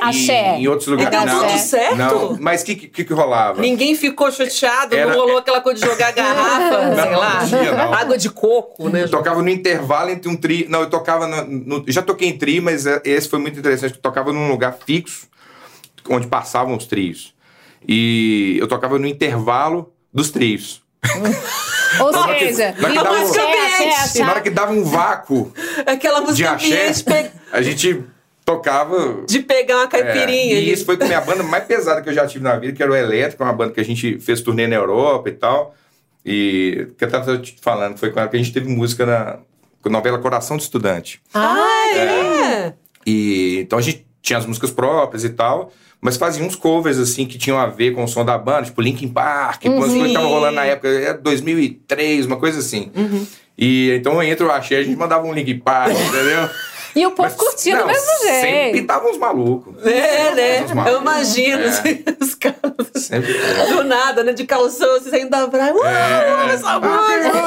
[0.00, 0.56] Axé.
[0.58, 1.10] em outros lugares.
[1.10, 1.96] deu não, tudo certo?
[1.96, 3.60] Não, mas o que, que, que rolava?
[3.60, 7.40] Ninguém ficou chateado, Era- não rolou aquela coisa de jogar garrafa, Não, sei lá.
[7.40, 7.92] não tinha, não.
[7.94, 9.02] Água de coco, né?
[9.02, 10.66] Eu tocava no intervalo entre um tri.
[10.68, 11.26] Não, eu tocava.
[11.26, 11.44] No,
[11.78, 13.94] no- já toquei em tri, mas é- esse foi muito interessante.
[13.94, 15.26] Eu tocava num lugar fixo,
[16.08, 17.34] onde passavam os trios.
[17.88, 20.80] E eu tocava no intervalo dos trios.
[22.00, 24.24] Ou que- seja, hora e o E axé.
[24.24, 25.52] na hora que dava um vácuo
[25.86, 28.04] Aquela de música axé, ambiente a gente
[28.44, 29.24] tocava.
[29.26, 30.54] de pegar uma É, caipirinha.
[30.54, 30.72] e ali.
[30.72, 32.82] isso foi com a minha banda mais pesada que eu já tive na vida, que
[32.82, 35.74] era o Elétrico, uma banda que a gente fez turnê na Europa e tal.
[36.24, 39.38] E que eu tava te falando, foi com ela que a gente teve música na
[39.90, 41.20] novela Coração de Estudante.
[41.34, 42.72] Ah, é?
[43.04, 47.26] E então a gente tinha as músicas próprias e tal, mas fazia uns covers assim
[47.26, 49.76] que tinham a ver com o som da banda, tipo Linkin Park, Uhum.
[49.78, 52.92] umas coisas que tava rolando na época, era 2003, uma coisa assim.
[52.94, 53.26] Uhum.
[53.64, 56.50] E então entre o axé a gente mandava um Linkin Park, entendeu?
[56.94, 58.40] E o povo Mas, curtia do não, mesmo Sempre
[58.72, 58.86] jeito.
[58.86, 59.86] tava uns malucos.
[59.86, 60.62] É, né?
[60.62, 60.92] Uns malucos.
[60.92, 61.66] Eu imagino É.
[61.68, 62.60] assim, os caras
[62.96, 63.32] Sempre.
[63.68, 64.32] do nada, né?
[64.34, 65.72] De calção, assim, saindo da praia.
[65.72, 66.52] Uau, É.
[66.52, 67.38] essa música!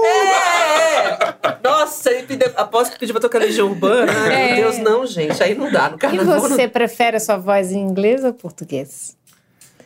[0.00, 1.58] É, é.
[1.62, 4.10] Nossa, ele pediu, aposto que pediu pra tocar Legião Urbana.
[4.10, 4.54] Ai, É.
[4.54, 5.42] meu Deus, não, gente.
[5.42, 5.90] Aí não dá.
[5.90, 9.16] No E carnaval você prefere a sua voz em inglês ou português?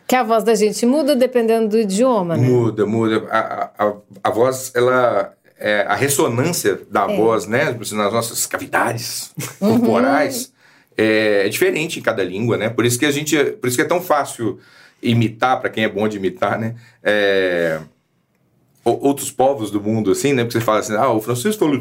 [0.07, 2.47] Que a voz da gente muda dependendo do idioma, né?
[2.47, 3.25] Muda, muda.
[3.29, 5.33] A, a, a voz, ela.
[5.57, 7.15] É, a ressonância da É.
[7.15, 7.71] voz, né?
[7.71, 9.79] Nas nossas cavidades Uhum.
[9.79, 10.51] corporais
[10.97, 12.69] é, é diferente em cada língua, né?
[12.69, 13.35] Por isso que a gente.
[13.37, 14.59] Por isso que é tão fácil
[15.01, 16.75] imitar, para quem é bom de imitar, né?
[17.03, 17.79] É,
[18.83, 20.43] outros povos do mundo, assim, né?
[20.43, 21.79] Porque você fala assim, ah, o francês falou...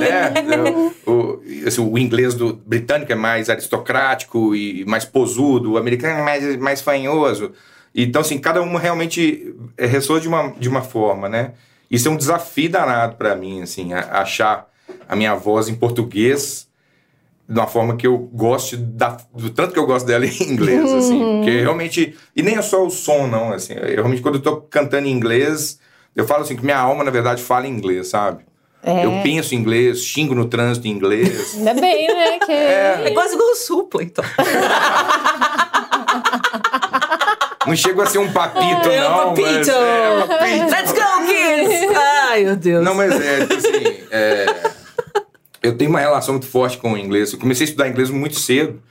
[0.00, 0.90] né?
[1.06, 1.31] o,
[1.66, 6.56] assim, o inglês do britânico é mais aristocrático e mais posudo, o americano é mais,
[6.56, 7.52] mais fanhoso.
[7.94, 11.52] Então, assim, cada uma realmente é, ressoa de uma, de uma forma, né?
[11.90, 14.66] Isso é um desafio danado para mim, assim, a- achar
[15.08, 16.68] a minha voz em português
[17.48, 20.90] de uma forma que eu goste da, do tanto que eu gosto dela em inglês,
[20.92, 21.18] assim.
[21.36, 22.16] Porque realmente.
[22.34, 23.74] E nem é só o som, não, assim.
[23.74, 25.78] Eu, realmente, quando eu tô cantando em inglês,
[26.16, 28.44] eu falo assim que minha alma, na verdade, fala em inglês, sabe?
[28.84, 29.06] É.
[29.06, 31.54] Eu penso em inglês, xingo no trânsito em inglês.
[31.56, 32.38] Ainda bem, né?
[32.40, 32.50] Que...
[32.52, 34.24] É quase igual o supla, então.
[37.66, 39.18] não chego a ser um papito, É um não.
[39.28, 39.48] papito.
[39.52, 40.70] Mas é, um papito.
[40.70, 41.96] Let's go, kids!
[42.28, 42.84] Ai, meu Deus.
[42.84, 44.46] Não, mas é, tipo assim, é,
[45.62, 47.32] eu tenho uma relação muito forte com o inglês.
[47.32, 48.82] Eu comecei a estudar inglês muito cedo.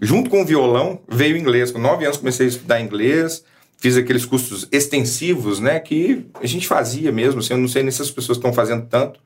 [0.00, 1.70] Junto com o violão, veio o inglês.
[1.70, 3.44] Com nove anos comecei a estudar inglês.
[3.80, 5.78] Fiz aqueles cursos extensivos, né?
[5.78, 7.40] Que a gente fazia mesmo.
[7.40, 9.20] Assim, eu não sei nem se as pessoas estão fazendo tanto.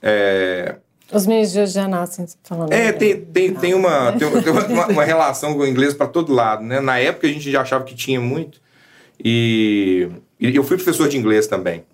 [0.00, 0.76] É,
[1.12, 2.72] Os meninos de hoje já nascem falando.
[2.72, 6.32] é, tem, tem, tem, uma, tem, tem uma, uma relação com o inglês para todo
[6.32, 6.78] lado, né?
[6.80, 8.60] Na época a gente já achava que tinha muito.
[9.22, 10.08] E,
[10.38, 11.84] e eu fui professor de inglês também.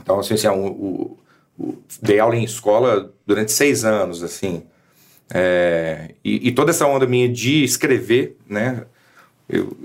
[0.00, 1.18] Então, assim, assim, o, o-
[1.58, 4.62] o- dei aula em escola durante seis anos, assim.
[5.32, 8.84] É, e, e toda essa onda minha de escrever, né?
[9.48, 9.76] Eu,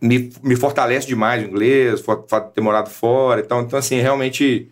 [0.00, 3.60] me, me fortalece demais o inglês, o fato de ter morado fora e tal.
[3.62, 4.68] Então, assim, realmente,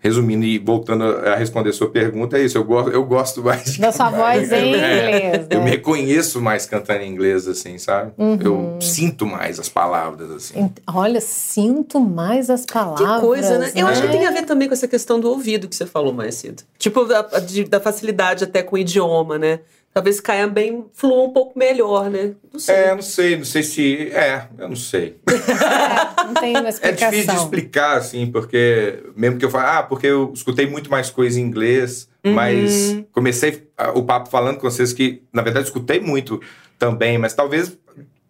[0.00, 2.56] resumindo e voltando a responder a sua pergunta, é isso.
[2.56, 5.64] Eu gosto, eu gosto mais de Da sua voz em inglês, Eu né?
[5.64, 8.12] me reconheço mais cantando em inglês, assim, sabe?
[8.40, 10.70] Eu sinto mais as palavras, assim.
[10.86, 13.20] Olha, sinto mais as Que palavras.
[13.20, 13.72] coisa, né?
[13.74, 14.12] Eu acho que né?
[14.12, 16.62] tem a ver também com essa questão do ouvido que você falou mais cedo.
[16.78, 19.60] Tipo, da, de- da facilidade até com o idioma, né?
[19.92, 22.32] Talvez caia bem, flua um pouco melhor, né?
[22.52, 22.74] Não sei.
[22.74, 24.08] É, não sei, não sei se.
[24.12, 25.16] É, eu não sei.
[25.28, 27.10] É, não tem uma É explicação.
[27.10, 29.02] difícil de explicar, assim, porque.
[29.16, 33.66] Mesmo que eu fale, ah, porque eu escutei muito mais coisa em inglês, mas comecei
[33.94, 36.40] o papo falando com vocês que, na verdade, escutei muito
[36.78, 37.76] também, mas talvez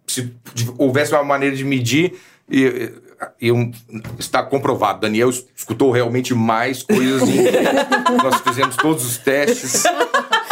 [0.07, 0.33] se
[0.79, 2.15] houvesse uma maneira de medir.
[2.51, 2.93] E,
[3.41, 3.71] e um-
[4.19, 7.65] está comprovado, Daniel escutou realmente mais coisas em inglês.
[8.23, 9.83] Nós fizemos todos os testes.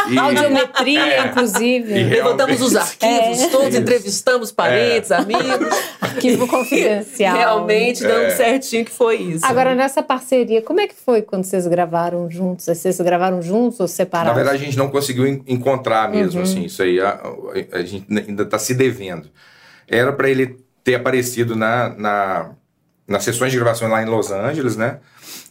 [0.09, 1.27] E, Audiometria, É.
[1.27, 1.93] inclusive.
[1.93, 3.49] E- Levantamos os arquivos, É.
[3.49, 3.79] todos Isso.
[3.79, 5.69] entrevistamos parentes, amigos.
[6.01, 7.37] Arquivo confidencial.
[7.37, 8.31] Realmente dando É.
[8.31, 9.45] certinho que foi isso.
[9.47, 12.67] Agora, nessa parceria, como é que foi quando vocês gravaram juntos?
[12.67, 14.35] Vocês gravaram juntos ou Na separados?
[14.37, 16.43] verdade, a gente não conseguiu en- encontrar mesmo, Uhum.
[16.45, 19.29] assim, isso aí a, a- a gente ainda está se devendo.
[19.89, 22.51] Era para ele ter aparecido na, na,
[23.07, 24.99] nas sessões de gravação lá em Los Angeles, né?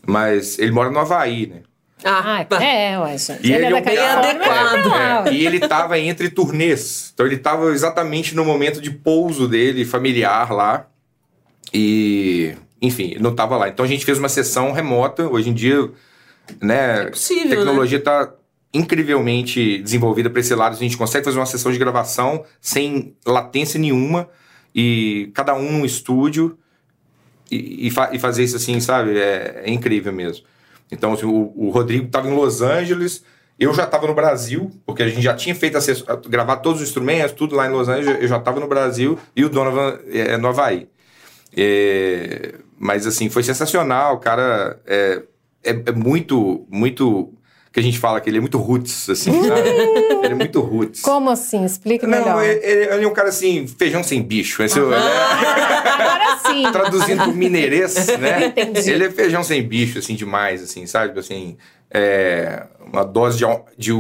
[0.06, 1.62] Mas ele mora no Havaí, né?
[2.04, 2.62] Ah, tá.
[2.64, 3.16] é, ué.
[3.42, 5.28] E ele, é Califórnia, adequado.
[5.30, 7.12] é e ele estava entre turnês.
[7.14, 10.88] Então ele estava exatamente no momento de pouso dele, familiar lá.
[11.74, 13.70] E, enfim, ele não estava lá.
[13.70, 15.28] Então a gente fez uma sessão remota.
[15.28, 15.90] Hoje em dia,
[16.62, 17.04] né?
[17.04, 18.32] É possível, a tecnologia está
[18.74, 20.74] incrivelmente desenvolvida para esse lado.
[20.76, 24.30] A gente consegue fazer uma sessão de gravação sem latência nenhuma.
[24.76, 26.58] E cada um num estúdio.
[27.50, 29.18] E, e fa- e fazer isso assim, sabe?
[29.18, 30.46] É, é incrível mesmo.
[30.96, 33.24] Então, assim, o, o Rodrigo estava em Los Angeles
[33.58, 35.78] eu já estava no Brasil, porque a gente já tinha feito
[36.28, 39.46] gravar todos os instrumentos, tudo lá em Los Angeles, eu já estava no Brasil e
[39.46, 40.90] o Donovan é, no Havaí.
[41.56, 45.24] É, mas assim, foi sensacional, o cara é,
[45.64, 47.34] é, é muito, muito.
[47.76, 49.68] Que a gente fala que ele é muito roots, assim, sabe?
[50.24, 51.02] ele é muito roots.
[51.02, 51.66] Como assim?
[51.66, 52.42] Explique Não, melhor.
[52.42, 54.64] ele, ele- ele é um cara assim, feijão sem bicho.
[54.64, 54.96] Esse, né?
[54.96, 56.64] Agora sim.
[56.72, 58.46] Traduzindo pro mineirês, né?
[58.58, 58.90] Entendi.
[58.90, 61.20] Ele é feijão sem bicho, assim, demais, assim, sabe?
[61.20, 61.58] Assim,
[61.92, 63.46] é uma dose de,
[63.78, 63.92] de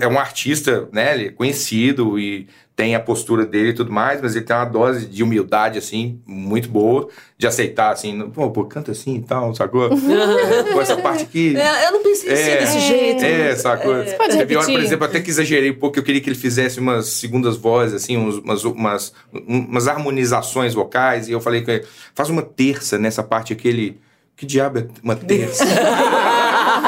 [0.00, 1.14] é um artista, né?
[1.14, 4.66] Ele é conhecido e tem a postura dele e tudo mais, mas ele tem uma
[4.66, 9.54] dose de humildade, assim, muito boa, de aceitar, assim, pô, pô canta assim e tal,
[9.54, 9.86] sacou?
[9.86, 11.56] É, pô, essa parte aqui...
[11.56, 12.56] É, eu não pensei assim É.
[12.58, 13.24] desse jeito.
[13.24, 13.94] É, sacou?
[14.18, 16.78] pode Teve hora, por exemplo, até que exagerei um pouco, eu queria que ele fizesse
[16.78, 22.28] umas segundas vozes, assim, umas, umas, umas harmonizações vocais, e eu falei com ele, faz
[22.28, 23.98] uma terça nessa parte aqui, ele,
[24.36, 25.64] que diabo é uma terça?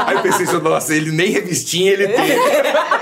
[0.06, 2.16] Aí eu pensei, assim, nossa, ele nem revistinha ele tem.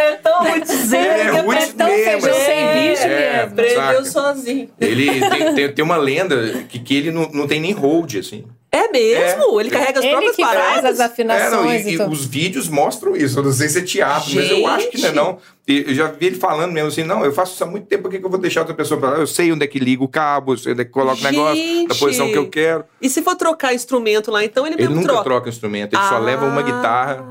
[0.00, 0.96] Cara é tão muito dizer.
[0.96, 2.44] É, que muito é tão mesmo, feijão assim.
[2.44, 3.52] sem bicho É, mesmo.
[3.52, 4.04] Aprendeu saca?
[4.04, 4.68] sozinho.
[4.80, 8.44] Ele tem, tem, tem uma lenda que, que ele não, não tem nem hold, assim.
[8.72, 9.60] É mesmo?
[9.60, 11.00] Ele carrega as Ele próprias que faz paradas.
[11.00, 13.40] as afinações É, não, e, e, e os vídeos mostram isso.
[13.40, 15.16] Eu não sei se é teatro, mas eu acho que não é Gente!
[15.16, 15.38] não.
[15.66, 18.04] E Eu já vi ele falando mesmo assim, não, eu faço isso há muito tempo,
[18.04, 19.16] por que, que eu vou deixar outra pessoa pra lá?
[19.18, 21.24] Eu sei onde é que liga o cabo, eu sei onde é que coloca o
[21.24, 21.98] negócio, da Gente!
[21.98, 22.84] posição que eu quero.
[23.02, 25.48] E se for trocar instrumento lá, então ele, Ele mesmo nunca troca.
[25.48, 26.18] instrumento, ele só Ah.
[26.20, 27.24] leva uma guitarra.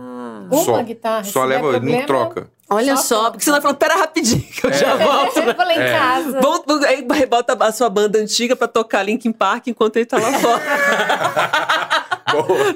[0.51, 0.83] Uma só.
[0.83, 2.47] guitarra, Só der leva, ele não troca.
[2.69, 4.73] Olha Só só, porque você vai falando, pera rapidinho, que eu É.
[4.73, 5.37] já volto.
[5.41, 5.91] Eu vou lá em É.
[5.97, 6.39] casa.
[6.87, 10.61] Aí rebota a sua banda antiga pra tocar Linkin Park enquanto ele tá lá fora.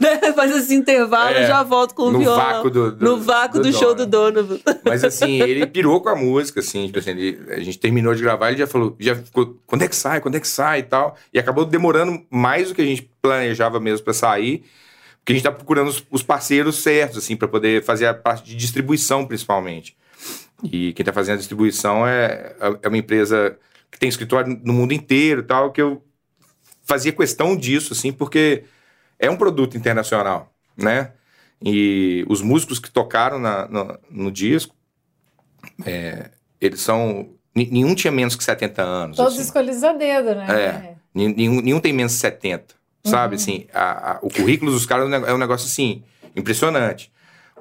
[0.01, 0.33] Né?
[0.33, 1.43] Faz esse intervalo É.
[1.43, 2.37] e já volto com o No violão.
[2.43, 4.57] vácuo do- do- no vácuo do, do show do Donovan.
[4.83, 8.23] Mas assim, ele pirou com a música, assim, tipo assim, ele- a gente terminou de
[8.23, 10.83] gravar, ele já falou, já ficou, quando é que sai, quando é que sai e
[10.83, 11.15] tal.
[11.31, 14.63] E acabou demorando mais do que a gente planejava mesmo pra sair,
[15.23, 18.43] porque a gente tá procurando os, os parceiros certos, assim, pra poder fazer a parte
[18.43, 19.95] de distribuição, principalmente.
[20.61, 23.57] E quem tá fazendo a distribuição é, é uma empresa
[23.89, 26.03] que tem escritório no mundo inteiro tal, que eu
[26.83, 28.65] fazia questão disso, assim, porque
[29.17, 31.13] é um produto internacional, né?
[31.63, 34.75] E os músicos que tocaram na- no, no disco,
[35.85, 37.29] é, eles são.
[37.55, 39.15] Nenhum tinha menos que 70 anos.
[39.17, 39.43] Todos assim.
[39.43, 40.45] escolhidos a dedo, né?
[40.49, 40.95] É.
[41.13, 42.75] Nen- Nenhum, nenhum tem menos de 70.
[43.05, 43.35] Sabe?
[43.35, 46.03] Assim, a- a- o currículo dos caras é um é um negócio assim,
[46.35, 47.11] impressionante.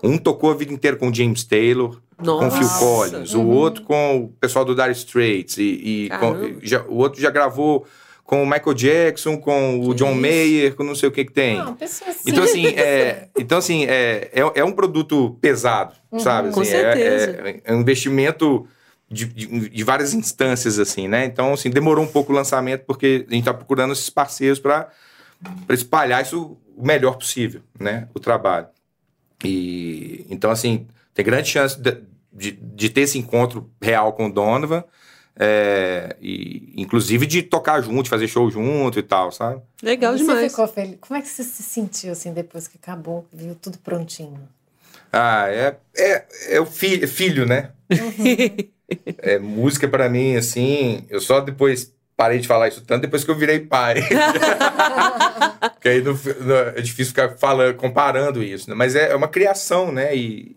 [0.03, 2.79] Um tocou a vida inteira com James Taylor, com Phil Nossa.
[2.79, 5.63] Collins, o outro com o pessoal do Dire Straits, e,
[6.07, 7.87] e com- já- o outro já gravou
[8.25, 10.21] com o Michael Jackson, com o Que John isso?
[10.21, 11.59] Mayer, com não sei o que que tem.
[11.59, 12.05] Não, assim.
[12.27, 16.51] Então, assim, é, então, assim é, é, é um produto pesado, sabe?
[16.53, 17.31] Com Assim, é- certeza.
[17.49, 18.67] É, é um investimento
[19.11, 21.25] de, de, de várias instâncias, assim, né?
[21.27, 24.89] Então, assim, demorou um pouco o lançamento, porque a gente tá procurando esses parceiros para
[25.69, 28.09] espalhar isso o melhor possível, né?
[28.15, 28.69] O trabalho.
[29.45, 31.99] E, então, assim, tem grande chance de,
[32.33, 34.85] de, de ter esse encontro real com o Donovan,
[35.35, 39.63] é, e, inclusive de tocar junto, fazer show junto e tal, sabe?
[39.83, 40.51] Legal Você demais.
[40.51, 40.99] ficou feliz.
[41.01, 44.49] Como é que você se sentiu assim depois que acabou, viu tudo prontinho?
[45.13, 47.73] Ah, é, é, é o filho, filho, né?
[49.19, 53.31] É, música pra mim, assim, eu só depois parei de falar isso tanto depois que
[53.31, 53.97] eu virei pai.
[55.75, 58.77] Porque aí não- não- é difícil ficar falando, comparando isso, né?
[58.77, 60.15] Mas é, é uma criação, né?
[60.15, 60.57] E,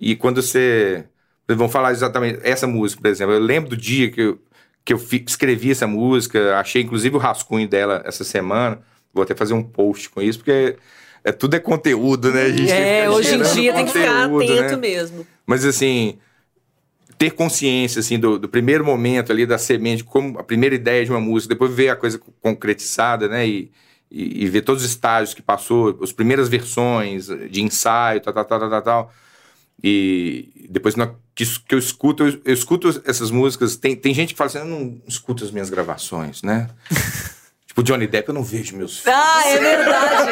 [0.00, 1.04] e quando você.
[1.48, 3.32] Vamos falar exatamente essa música, por exemplo.
[3.34, 4.38] Eu lembro do dia que eu,
[4.84, 8.80] que eu fi- escrevi essa música, achei inclusive o rascunho dela essa semana.
[9.14, 10.76] Vou até fazer um post com isso, porque
[11.24, 12.42] é, tudo é conteúdo, né?
[12.42, 14.76] A gente É, hoje em dia tem que ficar conteúdo, atento né?
[14.76, 15.26] mesmo.
[15.46, 16.18] Mas assim,
[17.18, 21.10] ter consciência assim do, do primeiro momento ali da semente, como a primeira ideia de
[21.10, 23.46] uma música, depois ver a coisa concretizada, né?
[23.46, 23.70] E,
[24.10, 28.44] e, e ver todos os estágios que passou, as primeiras versões de ensaio, tal, tal,
[28.44, 29.14] tal, tal, tal.
[29.82, 30.94] E depois
[31.34, 33.76] que, que eu escuto, eu, eu escuto essas músicas.
[33.76, 36.68] Tem, tem gente que fala assim, eu não escuto as minhas gravações, né?
[37.76, 39.14] tipo, Johnny Depp, eu não vejo meus filhos.
[39.18, 40.30] Ah, é verdade.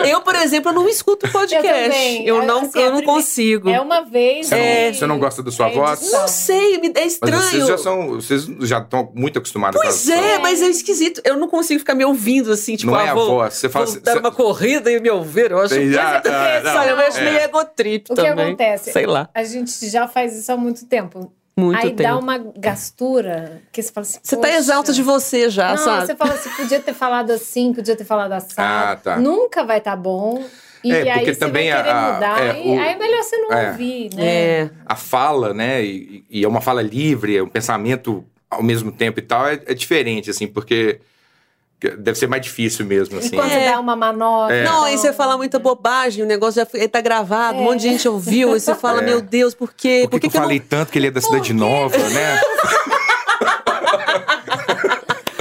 [0.10, 1.66] eu, por exemplo, eu não escuto podcast.
[1.68, 2.26] também.
[2.26, 3.68] Eu, não, Assim, eu não consigo.
[3.68, 4.46] É uma vez.
[4.48, 6.00] Você, não, e- você não gosta da sua é voz?
[6.00, 6.20] edição.
[6.22, 7.42] Não sei, me- é Mas estranho.
[7.42, 8.08] vocês já são.
[8.14, 11.20] Vocês já estão muito acostumados com Pois a é, mas é esquisito.
[11.24, 13.68] Eu não consigo ficar me ouvindo assim, tipo, Não ah, é a vou, voz, você
[13.68, 15.50] fala vou assim- dar você- uma corrida e me ouvir.
[15.50, 16.22] Eu acho que ah,
[16.64, 17.24] não, Sabe, eu acho é.
[17.24, 18.46] meio egotrip O que também.
[18.46, 18.92] acontece?
[18.92, 19.28] Sei lá.
[19.34, 21.30] A gente já faz isso há muito tempo.
[21.56, 22.18] Muito Aí dá tempo.
[22.20, 24.18] uma gastura que você fala assim.
[24.22, 24.56] Você tá "Poxa".
[24.58, 26.06] exalta de você já, Não, sabe?
[26.06, 28.90] você fala assim, podia ter falado assim, podia ter falado assado.
[28.92, 29.16] Ah, tá.
[29.18, 30.44] Nunca vai estar bom.
[30.82, 32.40] E É, aí porque você também vai a- querer a- mudar.
[32.44, 33.70] é, o- aí é melhor você não é.
[33.70, 34.24] ouvir, né?
[34.26, 34.70] É.
[34.84, 35.82] A fala, né?
[35.84, 39.54] E, e é uma fala livre, é um pensamento ao mesmo tempo e tal, é,
[39.66, 41.00] é diferente, assim, porque que
[41.80, 43.36] deve ser mais difícil mesmo, assim.
[43.36, 43.70] Enquanto É.
[43.72, 44.64] dá uma manobra.
[44.64, 47.88] Não, aí você fala muita bobagem, o negócio já foi- tá gravado, um monte de
[47.90, 49.04] gente ouviu, aí você fala, É.
[49.04, 50.06] meu Deus, por quê?
[50.10, 52.40] Por que, que eu não- falei tanto que ele é da Cidade Nova, né?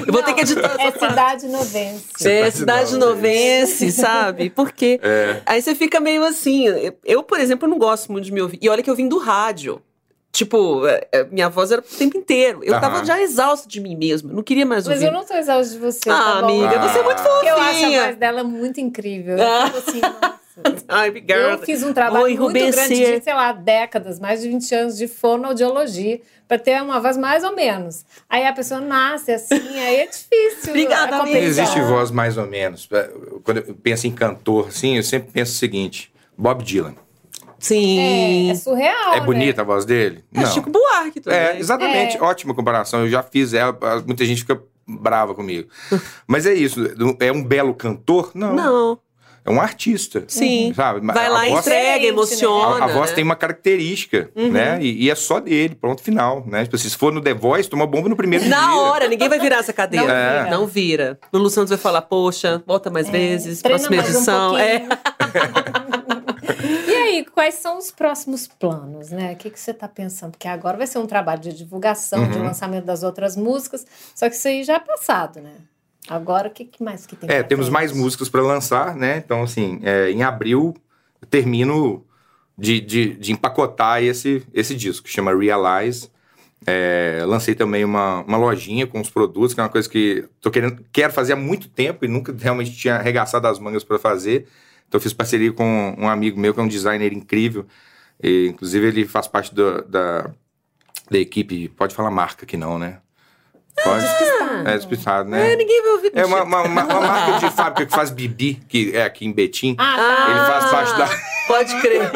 [0.06, 1.10] Eu vou ter que editar É essa parte.
[1.10, 2.28] cidade novense.
[2.30, 4.50] É, Cidade novense, sabe?
[4.50, 5.42] Porque É.
[5.46, 6.68] aí você fica meio assim.
[6.68, 8.60] eu- Eu, por exemplo, não gosto muito de me ouvir.
[8.62, 9.82] E olha que eu vim do rádio.
[10.36, 12.62] Tipo, é, é, minha voz era o tempo inteiro.
[12.64, 13.06] Eu tava Aham.
[13.06, 14.32] já exausta de mim mesma.
[14.32, 15.06] eu Não queria mais Mas ouvir.
[15.06, 16.10] eu não tô exausta de você.
[16.10, 17.24] Ah, tá amiga, você é muito Ah.
[17.24, 18.04] Porque eu acho a fofinha.
[18.06, 19.38] voz dela muito incrível.
[19.38, 19.66] Eu Ah.
[19.68, 20.34] fico assim, nossa.
[20.90, 21.66] Ai, Eu obrigada.
[21.66, 23.18] fiz um trabalho Vou muito grande enrubescer.
[23.20, 27.44] de, sei lá, décadas, mais de 20 anos de fonoaudiologia, para ter uma voz mais
[27.44, 28.04] ou menos.
[28.30, 30.70] Aí a pessoa nasce assim, aí é difícil.
[30.70, 31.40] Obrigada, amiga.
[31.40, 32.88] Não existe voz mais ou menos.
[33.44, 36.96] Quando eu penso em cantor, assim, eu sempre penso o seguinte: Bob Dylan.
[37.64, 38.00] Sim.
[38.00, 39.14] É, é surreal.
[39.14, 40.22] É bonita a voz dele?
[40.34, 41.40] É, Chico Buarque também.
[41.40, 42.18] É, exatamente.
[42.18, 42.22] É.
[42.22, 43.02] Ótima comparação.
[43.02, 45.70] Eu já fiz ela, muita gente fica brava comigo.
[46.28, 46.80] Mas é isso.
[47.22, 48.32] É um belo cantor?
[48.36, 48.54] Não.
[48.54, 49.00] Não.
[49.46, 50.24] É um artista.
[50.28, 50.72] Sim.
[50.74, 51.06] Sabe?
[51.06, 52.08] Vai a lá, voz, entrega, né?
[52.08, 52.86] emociona.
[52.86, 53.16] a, a voz né?
[53.16, 54.80] tem uma característica, né?
[54.82, 56.46] E, e é só dele, pronto, final.
[56.48, 56.64] Né?
[56.64, 58.56] Tipo, se for no The Voice, toma bomba no primeiro dia.
[58.56, 60.06] Na hora, ninguém vai virar essa cadeira.
[60.06, 60.44] Não É.
[60.44, 60.50] vira.
[60.58, 61.20] Não vira.
[61.32, 64.58] No Luciano vai falar, poxa, volta mais vezes, Treina próxima mais um edição.
[64.58, 64.88] é.
[66.88, 69.34] E aí, quais são os próximos planos, né?
[69.34, 70.32] O que, que você está pensando?
[70.32, 72.46] Porque agora vai ser um trabalho de divulgação, de Uhum.
[72.46, 75.54] lançamento das outras músicas, só que isso aí já é passado, né?
[76.10, 79.18] Agora, o que, que mais que tem É, temos mais músicas para lançar, né?
[79.18, 80.74] Então, assim, é, em abril
[81.22, 82.04] eu termino
[82.58, 86.10] de, de, de empacotar esse, esse disco, que chama Realize.
[86.66, 90.50] É, lancei também uma, uma lojinha com os produtos, que é uma coisa que tô
[90.50, 94.48] querendo, quero fazer há muito tempo e nunca realmente tinha arregaçado as mangas para fazer.
[94.94, 97.66] Então, eu fiz parceria com um amigo meu, que é um designer incrível.
[98.22, 100.30] E, inclusive, ele faz parte do- da,
[101.10, 101.68] da equipe.
[101.70, 103.00] Pode falar marca aqui, não, né?
[103.84, 104.06] Pode?
[104.68, 105.54] É, despistado, né?
[105.54, 108.62] É, ninguém vai ouvir É uma, uma, uma- uma marca de fábrica que faz bibi,
[108.70, 109.76] que é aqui em Betim.
[109.80, 110.30] Ah, tá.
[110.30, 111.10] Ele faz parte da,
[111.48, 112.12] Pode crer.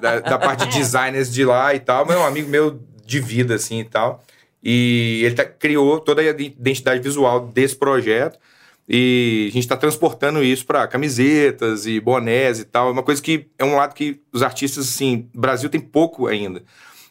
[0.00, 3.20] da, da parte de designers de lá e tal, mas é um amigo meu de
[3.20, 4.24] vida, assim, e tal.
[4.60, 8.40] E ele tá- criou toda a identidade visual desse projeto.
[8.88, 12.88] E a gente está transportando isso para camisetas e bonés e tal.
[12.88, 16.26] É uma coisa que é um lado que os artistas, assim, o Brasil tem pouco
[16.28, 16.62] ainda.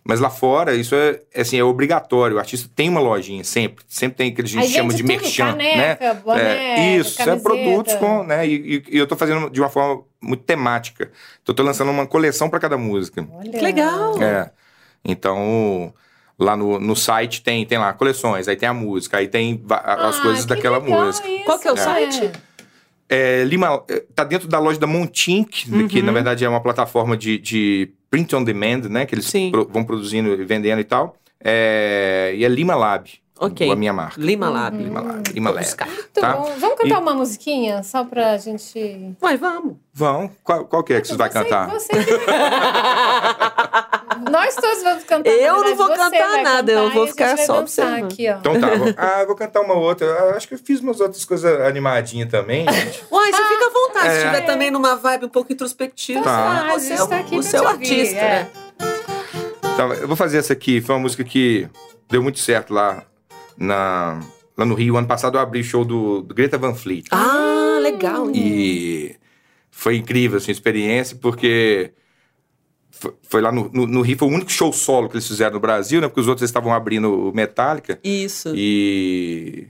[0.07, 2.35] Mas lá fora, isso é, é, assim, é obrigatório.
[2.37, 3.83] O artista tem uma lojinha, sempre.
[3.87, 5.45] Sempre tem aquele que a gente Aí chama vende de merchan.
[5.51, 6.21] caneca, né?
[6.23, 6.41] boné,
[6.93, 7.49] é, isso, é camiseta.
[7.49, 8.47] produtos com, né?
[8.47, 11.05] E, e- e eu tô fazendo de uma forma muito temática.
[11.41, 13.27] Então, eu tô lançando uma coleção para cada música.
[13.33, 13.49] Olha.
[13.49, 14.21] Que legal.
[14.21, 14.51] É.
[15.03, 15.91] Então,
[16.37, 19.77] lá no, no site tem, tem lá coleções, aí tem a música, aí tem va-
[19.77, 21.27] as Ah, coisas que daquela música.
[21.27, 21.77] isso, Qual que é o é.
[21.77, 22.31] site?
[23.07, 26.05] É, Lima, é, tá dentro da loja da Montink, que Uhum.
[26.05, 29.05] na verdade é uma plataforma de, de print on demand, né?
[29.05, 29.51] Que eles Sim.
[29.51, 31.15] pro- vão produzindo e vendendo e tal.
[31.39, 33.07] É, e é Lima Lab,
[33.39, 33.69] Ok.
[33.71, 34.19] a minha marca.
[34.19, 34.75] Lima Lab.
[34.75, 35.65] Lima Lab, Lima Lab.
[36.13, 36.33] Tá?
[36.33, 36.51] bom.
[36.57, 39.15] Vamos cantar E- uma musiquinha só pra gente.
[39.21, 39.75] Vai, vamos.
[39.93, 41.69] Vão, qual, qual que é que vocês vão Você- cantar?
[41.69, 41.91] você-
[44.31, 45.29] Nós todos vamos cantar.
[45.29, 47.59] Eu não vou você cantar vai nada, eu cantar vou e a gente ficar só
[47.59, 48.03] observando.
[48.05, 48.37] Aqui, ó.
[48.37, 50.07] Então tá, vou, ah, eu vou cantar uma outra.
[50.13, 53.03] Ah, acho que eu fiz umas outras coisas animadinhas também, gente.
[53.11, 54.05] Uai, você fica à vontade.
[54.09, 54.17] Se É.
[54.25, 56.69] estiver também numa vibe um pouco introspectiva, Tá.
[56.73, 58.29] você, é o- tá aqui você é o ouvir, artista, é.
[58.43, 58.49] né?
[59.73, 60.79] Então, eu vou fazer essa aqui.
[60.81, 61.67] Foi uma música que
[62.09, 63.03] deu muito certo lá,
[63.57, 64.21] na,
[64.57, 64.95] lá no Rio.
[64.97, 67.07] Ano passado eu abri show do, do Greta Van Fleet.
[67.11, 68.29] Ah, legal.
[68.33, 69.15] E
[69.69, 71.91] foi incrível assim, a experiência, porque
[73.05, 74.17] foi, foi lá no, no, no Rio.
[74.17, 76.07] Foi o único show solo que eles fizeram no Brasil, né?
[76.07, 77.99] Porque os outros estavam abrindo o Metallica.
[78.03, 78.51] Isso.
[78.55, 79.67] E...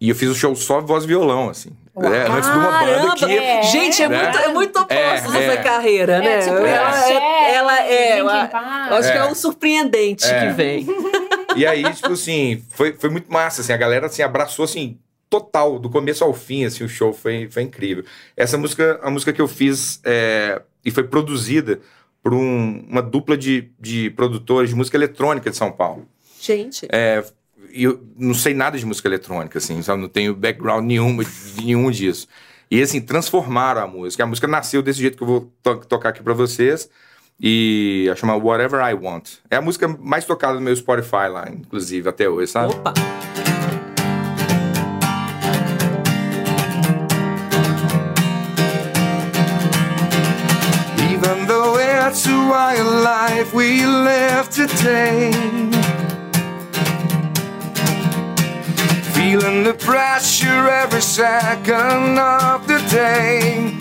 [0.00, 1.70] E eu fiz o show só voz e violão, assim.
[1.96, 2.12] Uau.
[2.14, 3.14] É, antes de uma banda Caramba!
[3.16, 3.24] que...
[3.24, 3.62] É.
[3.64, 4.22] Gente, é Né?
[4.22, 5.56] muito, é muito oposto É, essa é.
[5.56, 6.34] carreira, né?
[6.36, 8.20] É, tipo, ela, é, ela é.
[8.20, 9.24] Eu acho que é É.
[9.24, 10.46] um surpreendente É.
[10.46, 10.86] que vem.
[11.56, 14.96] E aí, tipo assim, foi, foi muito massa, assim, a galera, assim, abraçou, assim,
[15.28, 18.04] total, do começo ao fim, assim, o show foi, foi incrível.
[18.36, 21.80] Essa música, a música que eu fiz é, e foi produzida
[22.28, 26.06] por um- uma dupla de, de produtores de música eletrônica de São Paulo.
[26.38, 26.86] Gente.
[26.92, 27.24] É,
[27.72, 30.02] eu não sei nada de música eletrônica, assim, sabe?
[30.02, 31.16] Não tenho background nenhum,
[31.56, 32.28] nenhum disso.
[32.70, 34.24] E, assim, transformaram a música.
[34.24, 36.90] A música nasceu desse jeito que eu vou to- tocar aqui pra vocês.
[37.40, 39.36] E ela chama Whatever I Want.
[39.50, 42.74] É a música mais tocada no meu Spotify lá, inclusive, até hoje, sabe?
[42.74, 42.92] Opa.
[52.48, 55.30] Wild life we live today.
[59.12, 63.76] Feeling the pressure every second of the day.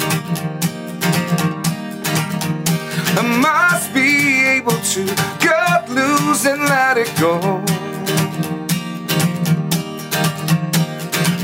[3.19, 5.05] I must be able to
[5.39, 7.63] cut loose and let it go.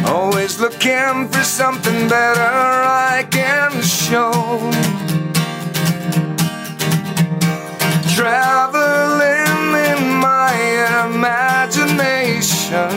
[0.06, 5.23] Always looking for something better I can show.
[8.16, 10.54] Traveling in my
[11.04, 12.94] imagination.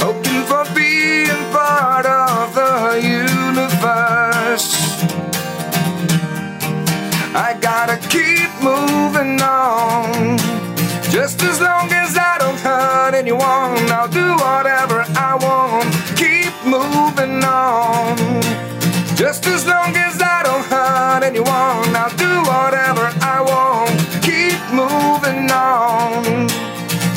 [0.00, 4.68] Hoping for being part of the universe.
[7.36, 10.38] I gotta keep moving on.
[11.08, 15.94] Just as long as I don't hurt anyone, I'll do whatever I want.
[16.16, 18.65] Keep moving on.
[19.16, 23.96] Just as long as I don't hurt anyone, I'll do whatever I want.
[24.20, 26.48] Keep moving on.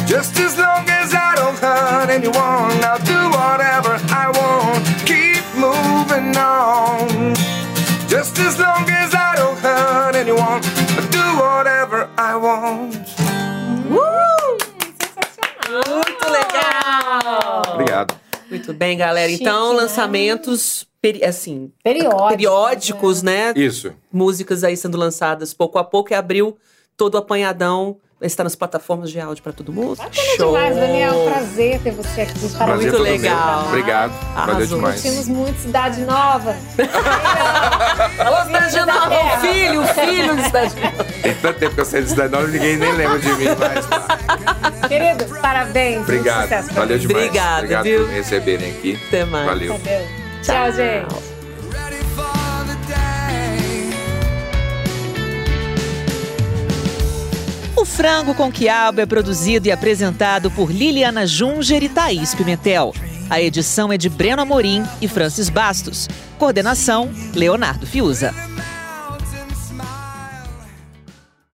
[0.08, 4.86] Just as long as I don't hurt anyone, I'll do whatever I want.
[5.06, 7.36] Keep moving on.
[8.08, 10.62] Just as long as I don't hurt anyone,
[10.95, 12.95] I'll do whatever I want.
[15.76, 17.62] Muito legal!
[17.74, 18.16] Obrigado.
[18.50, 19.32] Muito bem, galera.
[19.32, 19.82] Então, né?
[19.82, 22.30] lançamentos, peri- assim, Periódicos.
[22.30, 23.54] periódicos, né?
[23.56, 23.93] Isso.
[24.12, 26.12] Músicas aí sendo lançadas pouco a pouco.
[26.12, 26.58] E abriu
[26.97, 27.97] todo o apanhadão.
[28.22, 29.95] Está nas plataformas de áudio pra todo mundo.
[29.95, 31.14] Bacana demais, Daniel.
[31.14, 32.34] Um prazer ter você aqui.
[32.50, 33.60] Parabéns Prazer Muito legal.
[33.62, 33.68] meu.
[33.70, 34.12] Obrigado.
[34.36, 34.78] Valeu Arrasou.
[34.78, 35.02] demais.
[35.02, 36.54] Curtimos muito Cidade Nova.
[38.20, 41.04] Ô, Cidade Nova, o filho, o filho de Cidade Nova.
[41.22, 43.86] Tem tanto tempo que eu saí de cidade nova, ninguém nem lembra de mim, mas
[43.86, 44.88] tá.
[44.89, 45.95] Querido, parabéns.
[46.00, 46.50] muito Obrigado.
[46.74, 47.26] Valeu demais.
[47.28, 48.00] Obrigado, Obrigado viu?
[48.02, 49.00] por me receberem aqui.
[49.08, 49.45] Até mais.
[49.45, 49.78] Valeu.
[49.78, 50.19] Valeu.
[50.42, 51.30] Tchau, gente.
[52.66, 53.90] The day.
[57.76, 62.94] O Frango com Quiabo é produzido e apresentado por Liliana Junger e Thaís Pimentel.
[63.30, 66.08] A edição é de Breno Amorim e Francis Bastos.
[66.38, 68.34] Coordenação, Leonardo Fiuza.